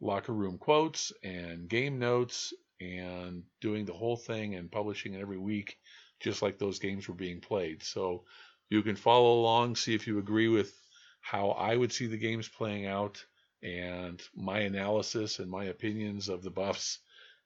locker 0.00 0.32
room 0.32 0.56
quotes 0.56 1.12
and 1.22 1.68
game 1.68 1.98
notes 1.98 2.54
and 2.80 3.42
doing 3.60 3.84
the 3.84 3.92
whole 3.92 4.16
thing 4.16 4.54
and 4.54 4.72
publishing 4.72 5.12
it 5.12 5.20
every 5.20 5.38
week, 5.38 5.78
just 6.20 6.40
like 6.40 6.58
those 6.58 6.78
games 6.78 7.06
were 7.06 7.14
being 7.14 7.40
played. 7.40 7.82
So 7.82 8.24
you 8.70 8.82
can 8.82 8.96
follow 8.96 9.40
along, 9.40 9.76
see 9.76 9.94
if 9.94 10.06
you 10.06 10.18
agree 10.18 10.48
with 10.48 10.74
how 11.20 11.50
I 11.50 11.76
would 11.76 11.92
see 11.92 12.06
the 12.06 12.16
games 12.16 12.48
playing 12.48 12.86
out 12.86 13.22
and 13.62 14.22
my 14.34 14.60
analysis 14.60 15.38
and 15.38 15.50
my 15.50 15.64
opinions 15.64 16.28
of 16.28 16.42
the 16.42 16.50
Buffs 16.50 16.98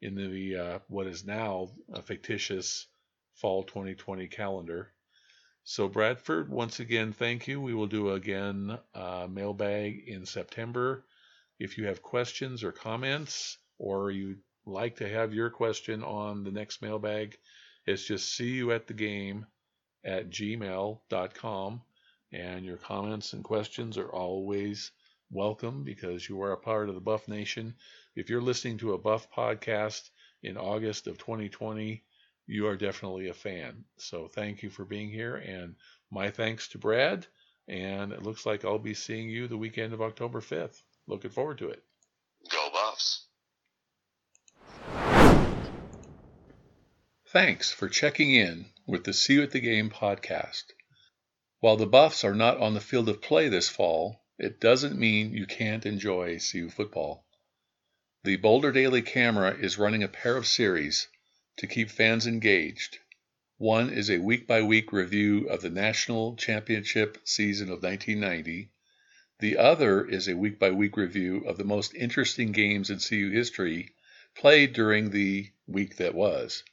in 0.02 0.14
the 0.14 0.56
uh, 0.56 0.78
what 0.88 1.06
is 1.06 1.24
now 1.24 1.70
a 1.92 2.02
fictitious 2.02 2.86
fall 3.34 3.62
2020 3.64 4.26
calendar. 4.28 4.92
So 5.64 5.88
Bradford, 5.88 6.48
once 6.48 6.80
again, 6.80 7.12
thank 7.12 7.46
you. 7.46 7.60
We 7.60 7.74
will 7.74 7.86
do 7.86 8.10
again 8.12 8.78
uh, 8.94 9.26
mailbag 9.30 10.08
in 10.08 10.26
September. 10.26 11.04
If 11.58 11.76
you 11.76 11.86
have 11.86 12.02
questions 12.02 12.64
or 12.64 12.72
comments, 12.72 13.58
or 13.78 14.10
you'd 14.10 14.40
like 14.66 14.96
to 14.96 15.08
have 15.08 15.34
your 15.34 15.50
question 15.50 16.02
on 16.02 16.44
the 16.44 16.50
next 16.50 16.82
mailbag, 16.82 17.36
it's 17.86 18.04
just 18.04 18.34
see 18.34 18.50
you 18.50 18.72
at 18.72 18.86
the 18.86 18.94
game 18.94 19.46
at 20.04 20.30
gmail.com. 20.30 21.82
And 22.32 22.64
your 22.64 22.76
comments 22.76 23.32
and 23.32 23.42
questions 23.42 23.98
are 23.98 24.12
always 24.12 24.92
welcome 25.30 25.84
because 25.84 26.28
you 26.28 26.42
are 26.42 26.52
a 26.52 26.56
part 26.56 26.88
of 26.88 26.94
the 26.94 27.00
Buff 27.00 27.28
Nation. 27.28 27.74
If 28.16 28.28
you're 28.28 28.42
listening 28.42 28.78
to 28.78 28.94
a 28.94 28.98
Buff 28.98 29.30
podcast 29.30 30.10
in 30.42 30.56
August 30.56 31.06
of 31.06 31.18
2020, 31.18 32.02
you 32.46 32.66
are 32.66 32.76
definitely 32.76 33.28
a 33.28 33.34
fan. 33.34 33.84
So 33.96 34.26
thank 34.26 34.62
you 34.62 34.70
for 34.70 34.84
being 34.84 35.08
here. 35.08 35.36
And 35.36 35.76
my 36.10 36.30
thanks 36.30 36.68
to 36.68 36.78
Brad. 36.78 37.26
And 37.68 38.12
it 38.12 38.22
looks 38.22 38.44
like 38.44 38.64
I'll 38.64 38.80
be 38.80 38.94
seeing 38.94 39.30
you 39.30 39.46
the 39.46 39.56
weekend 39.56 39.92
of 39.92 40.02
October 40.02 40.40
5th. 40.40 40.82
Looking 41.06 41.30
forward 41.30 41.58
to 41.58 41.68
it. 41.68 41.82
go 42.50 42.68
Buffs. 42.72 43.26
Thanks 47.28 47.70
for 47.70 47.88
checking 47.88 48.34
in 48.34 48.66
with 48.88 49.04
the 49.04 49.12
CU 49.12 49.44
at 49.44 49.52
the 49.52 49.60
Game 49.60 49.90
podcast. 49.90 50.64
While 51.60 51.76
the 51.76 51.86
Buffs 51.86 52.24
are 52.24 52.34
not 52.34 52.58
on 52.58 52.74
the 52.74 52.80
field 52.80 53.08
of 53.08 53.22
play 53.22 53.48
this 53.48 53.68
fall, 53.68 54.19
it 54.42 54.58
doesn't 54.58 54.98
mean 54.98 55.34
you 55.34 55.44
can't 55.44 55.84
enjoy 55.84 56.38
CU 56.38 56.70
football. 56.70 57.26
The 58.24 58.36
Boulder 58.36 58.72
Daily 58.72 59.02
Camera 59.02 59.54
is 59.54 59.76
running 59.76 60.02
a 60.02 60.08
pair 60.08 60.34
of 60.38 60.46
series 60.46 61.08
to 61.58 61.66
keep 61.66 61.90
fans 61.90 62.26
engaged. 62.26 63.00
One 63.58 63.90
is 63.90 64.08
a 64.08 64.16
week 64.16 64.46
by 64.46 64.62
week 64.62 64.94
review 64.94 65.46
of 65.48 65.60
the 65.60 65.68
national 65.68 66.36
championship 66.36 67.18
season 67.22 67.68
of 67.68 67.82
1990. 67.82 68.70
The 69.40 69.58
other 69.58 70.08
is 70.08 70.26
a 70.26 70.36
week 70.36 70.58
by 70.58 70.70
week 70.70 70.96
review 70.96 71.44
of 71.44 71.58
the 71.58 71.64
most 71.64 71.92
interesting 71.94 72.52
games 72.52 72.88
in 72.88 72.98
CU 72.98 73.28
history 73.28 73.94
played 74.34 74.72
during 74.72 75.10
the 75.10 75.50
week 75.66 75.96
that 75.96 76.14
was. 76.14 76.64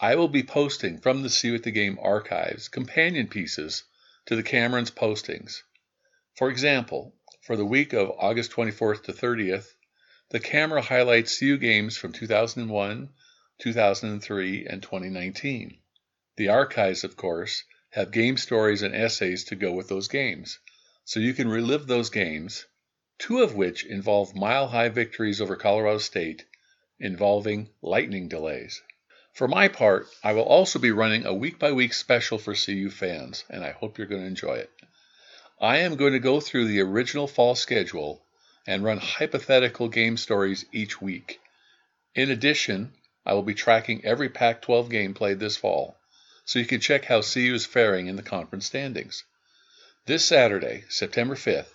I 0.00 0.14
will 0.14 0.28
be 0.28 0.44
posting 0.44 1.00
from 1.00 1.24
the 1.24 1.30
CU 1.30 1.56
at 1.56 1.64
the 1.64 1.72
Game 1.72 1.98
archives 2.00 2.68
companion 2.68 3.26
pieces 3.26 3.82
to 4.26 4.36
the 4.36 4.44
Camera's 4.44 4.92
postings. 4.92 5.62
For 6.36 6.50
example, 6.50 7.14
for 7.40 7.56
the 7.56 7.64
week 7.64 7.94
of 7.94 8.10
August 8.18 8.50
24th 8.50 9.04
to 9.04 9.14
30th, 9.14 9.72
the 10.28 10.38
camera 10.38 10.82
highlights 10.82 11.38
CU 11.38 11.56
games 11.56 11.96
from 11.96 12.12
2001, 12.12 13.08
2003, 13.58 14.66
and 14.66 14.82
2019. 14.82 15.78
The 16.36 16.48
archives, 16.48 17.04
of 17.04 17.16
course, 17.16 17.64
have 17.92 18.10
game 18.10 18.36
stories 18.36 18.82
and 18.82 18.94
essays 18.94 19.44
to 19.44 19.56
go 19.56 19.72
with 19.72 19.88
those 19.88 20.08
games, 20.08 20.58
so 21.06 21.20
you 21.20 21.32
can 21.32 21.48
relive 21.48 21.86
those 21.86 22.10
games, 22.10 22.66
two 23.18 23.40
of 23.40 23.54
which 23.54 23.86
involve 23.86 24.36
mile 24.36 24.66
high 24.66 24.90
victories 24.90 25.40
over 25.40 25.56
Colorado 25.56 25.96
State 25.96 26.44
involving 27.00 27.70
lightning 27.80 28.28
delays. 28.28 28.82
For 29.32 29.48
my 29.48 29.68
part, 29.68 30.06
I 30.22 30.34
will 30.34 30.42
also 30.42 30.78
be 30.78 30.90
running 30.90 31.24
a 31.24 31.32
week 31.32 31.58
by 31.58 31.72
week 31.72 31.94
special 31.94 32.36
for 32.36 32.54
CU 32.54 32.90
fans, 32.90 33.44
and 33.48 33.64
I 33.64 33.70
hope 33.70 33.96
you're 33.96 34.06
going 34.06 34.20
to 34.20 34.26
enjoy 34.26 34.56
it. 34.56 34.70
I 35.60 35.78
am 35.78 35.96
going 35.96 36.12
to 36.12 36.18
go 36.18 36.40
through 36.40 36.66
the 36.66 36.80
original 36.80 37.26
fall 37.26 37.54
schedule 37.54 38.22
and 38.66 38.84
run 38.84 38.98
hypothetical 38.98 39.88
game 39.88 40.18
stories 40.18 40.66
each 40.70 41.00
week. 41.00 41.40
In 42.14 42.30
addition, 42.30 42.92
I 43.24 43.32
will 43.32 43.42
be 43.42 43.54
tracking 43.54 44.04
every 44.04 44.28
Pac 44.28 44.60
12 44.60 44.90
game 44.90 45.14
played 45.14 45.40
this 45.40 45.56
fall 45.56 45.96
so 46.44 46.58
you 46.58 46.66
can 46.66 46.80
check 46.80 47.06
how 47.06 47.22
CU 47.22 47.54
is 47.54 47.64
faring 47.64 48.06
in 48.06 48.16
the 48.16 48.22
conference 48.22 48.66
standings. 48.66 49.24
This 50.04 50.26
Saturday, 50.26 50.84
September 50.90 51.34
5th, 51.34 51.72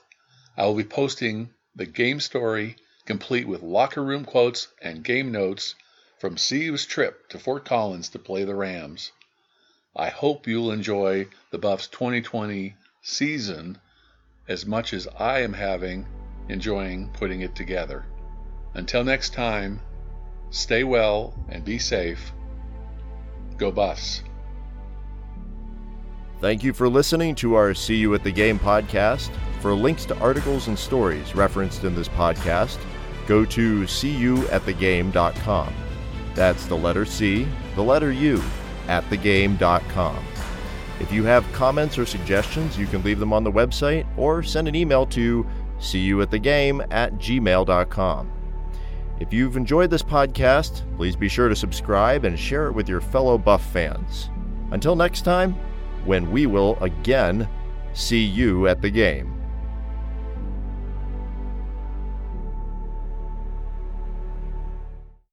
I 0.56 0.66
will 0.66 0.76
be 0.76 0.84
posting 0.84 1.54
the 1.76 1.88
game 1.88 2.20
story 2.20 2.76
complete 3.06 3.48
with 3.48 3.64
locker 3.64 4.04
room 4.04 4.26
quotes 4.26 4.68
and 4.80 5.04
game 5.04 5.32
notes 5.32 5.74
from 6.20 6.36
CU's 6.36 6.86
trip 6.86 7.28
to 7.30 7.40
Fort 7.40 7.66
Collins 7.66 8.10
to 8.10 8.20
play 8.20 8.44
the 8.44 8.54
Rams. 8.54 9.12
I 9.96 10.10
hope 10.10 10.46
you'll 10.46 10.72
enjoy 10.72 11.28
the 11.50 11.58
Buffs 11.58 11.88
2020 11.88 12.76
season 13.02 13.78
as 14.47 14.66
much 14.66 14.93
as 14.93 15.08
I 15.18 15.39
am 15.41 15.54
having 15.54 16.08
enjoying 16.49 17.10
putting 17.14 17.41
it 17.41 17.56
together. 17.56 18.06
Until 18.74 19.04
next 19.04 19.34
time, 19.34 19.82
stay 20.49 20.84
well 20.84 21.34
and 21.49 21.64
be 21.64 21.80
safe. 21.80 22.32
Go 23.58 23.72
Buffs. 23.72 24.24
Thank 26.39 26.64
you 26.64 26.74
for 26.74 26.89
listening 26.89 27.36
to 27.36 27.54
our 27.54 27.74
CU 27.74 28.16
at 28.16 28.24
the 28.24 28.32
Game 28.32 28.58
podcast. 28.58 29.30
For 29.60 29.74
links 29.76 30.06
to 30.06 30.18
articles 30.18 30.68
and 30.68 30.78
stories 30.78 31.36
referenced 31.36 31.84
in 31.84 31.93
this 31.93 32.10
podcast, 32.10 32.80
go 33.28 33.45
to 33.45 33.84
cuatthegame.com. 33.84 35.74
That's 36.34 36.66
the 36.66 36.78
letter 36.78 37.06
C, 37.06 37.47
the 37.76 37.84
letter 37.84 38.12
U, 38.12 38.41
at 38.88 39.04
thegame.com. 39.12 40.26
If 41.02 41.12
you 41.12 41.24
have 41.24 41.52
comments 41.52 41.97
or 41.97 42.06
suggestions, 42.06 42.78
you 42.78 42.86
can 42.86 43.02
leave 43.02 43.18
them 43.18 43.34
on 43.34 43.43
the 43.43 43.52
website 43.52 44.06
or 44.18 44.43
send 44.43 44.68
an 44.68 44.76
email 44.76 45.08
to 45.08 45.47
cuatthegame 45.80 46.86
at 46.91 47.14
gmail.com. 47.16 48.32
If 49.20 49.34
you've 49.34 49.58
enjoyed 49.58 49.89
this 49.89 50.04
podcast, 50.04 50.84
please 50.97 51.16
be 51.16 51.28
sure 51.28 51.49
to 51.49 51.56
subscribe 51.56 52.24
and 52.24 52.38
share 52.38 52.68
it 52.68 52.74
with 52.74 52.88
your 52.88 53.02
fellow 53.02 53.39
Buff 53.39 53.66
fans. 53.74 54.30
Until 54.70 54.95
next 54.95 55.24
time, 55.24 55.56
when 56.06 56.30
we 56.30 56.45
will 56.45 56.78
again 56.84 57.49
see 57.93 58.24
you 58.24 58.68
at 58.68 58.84
the 58.84 58.91
game. 58.91 59.41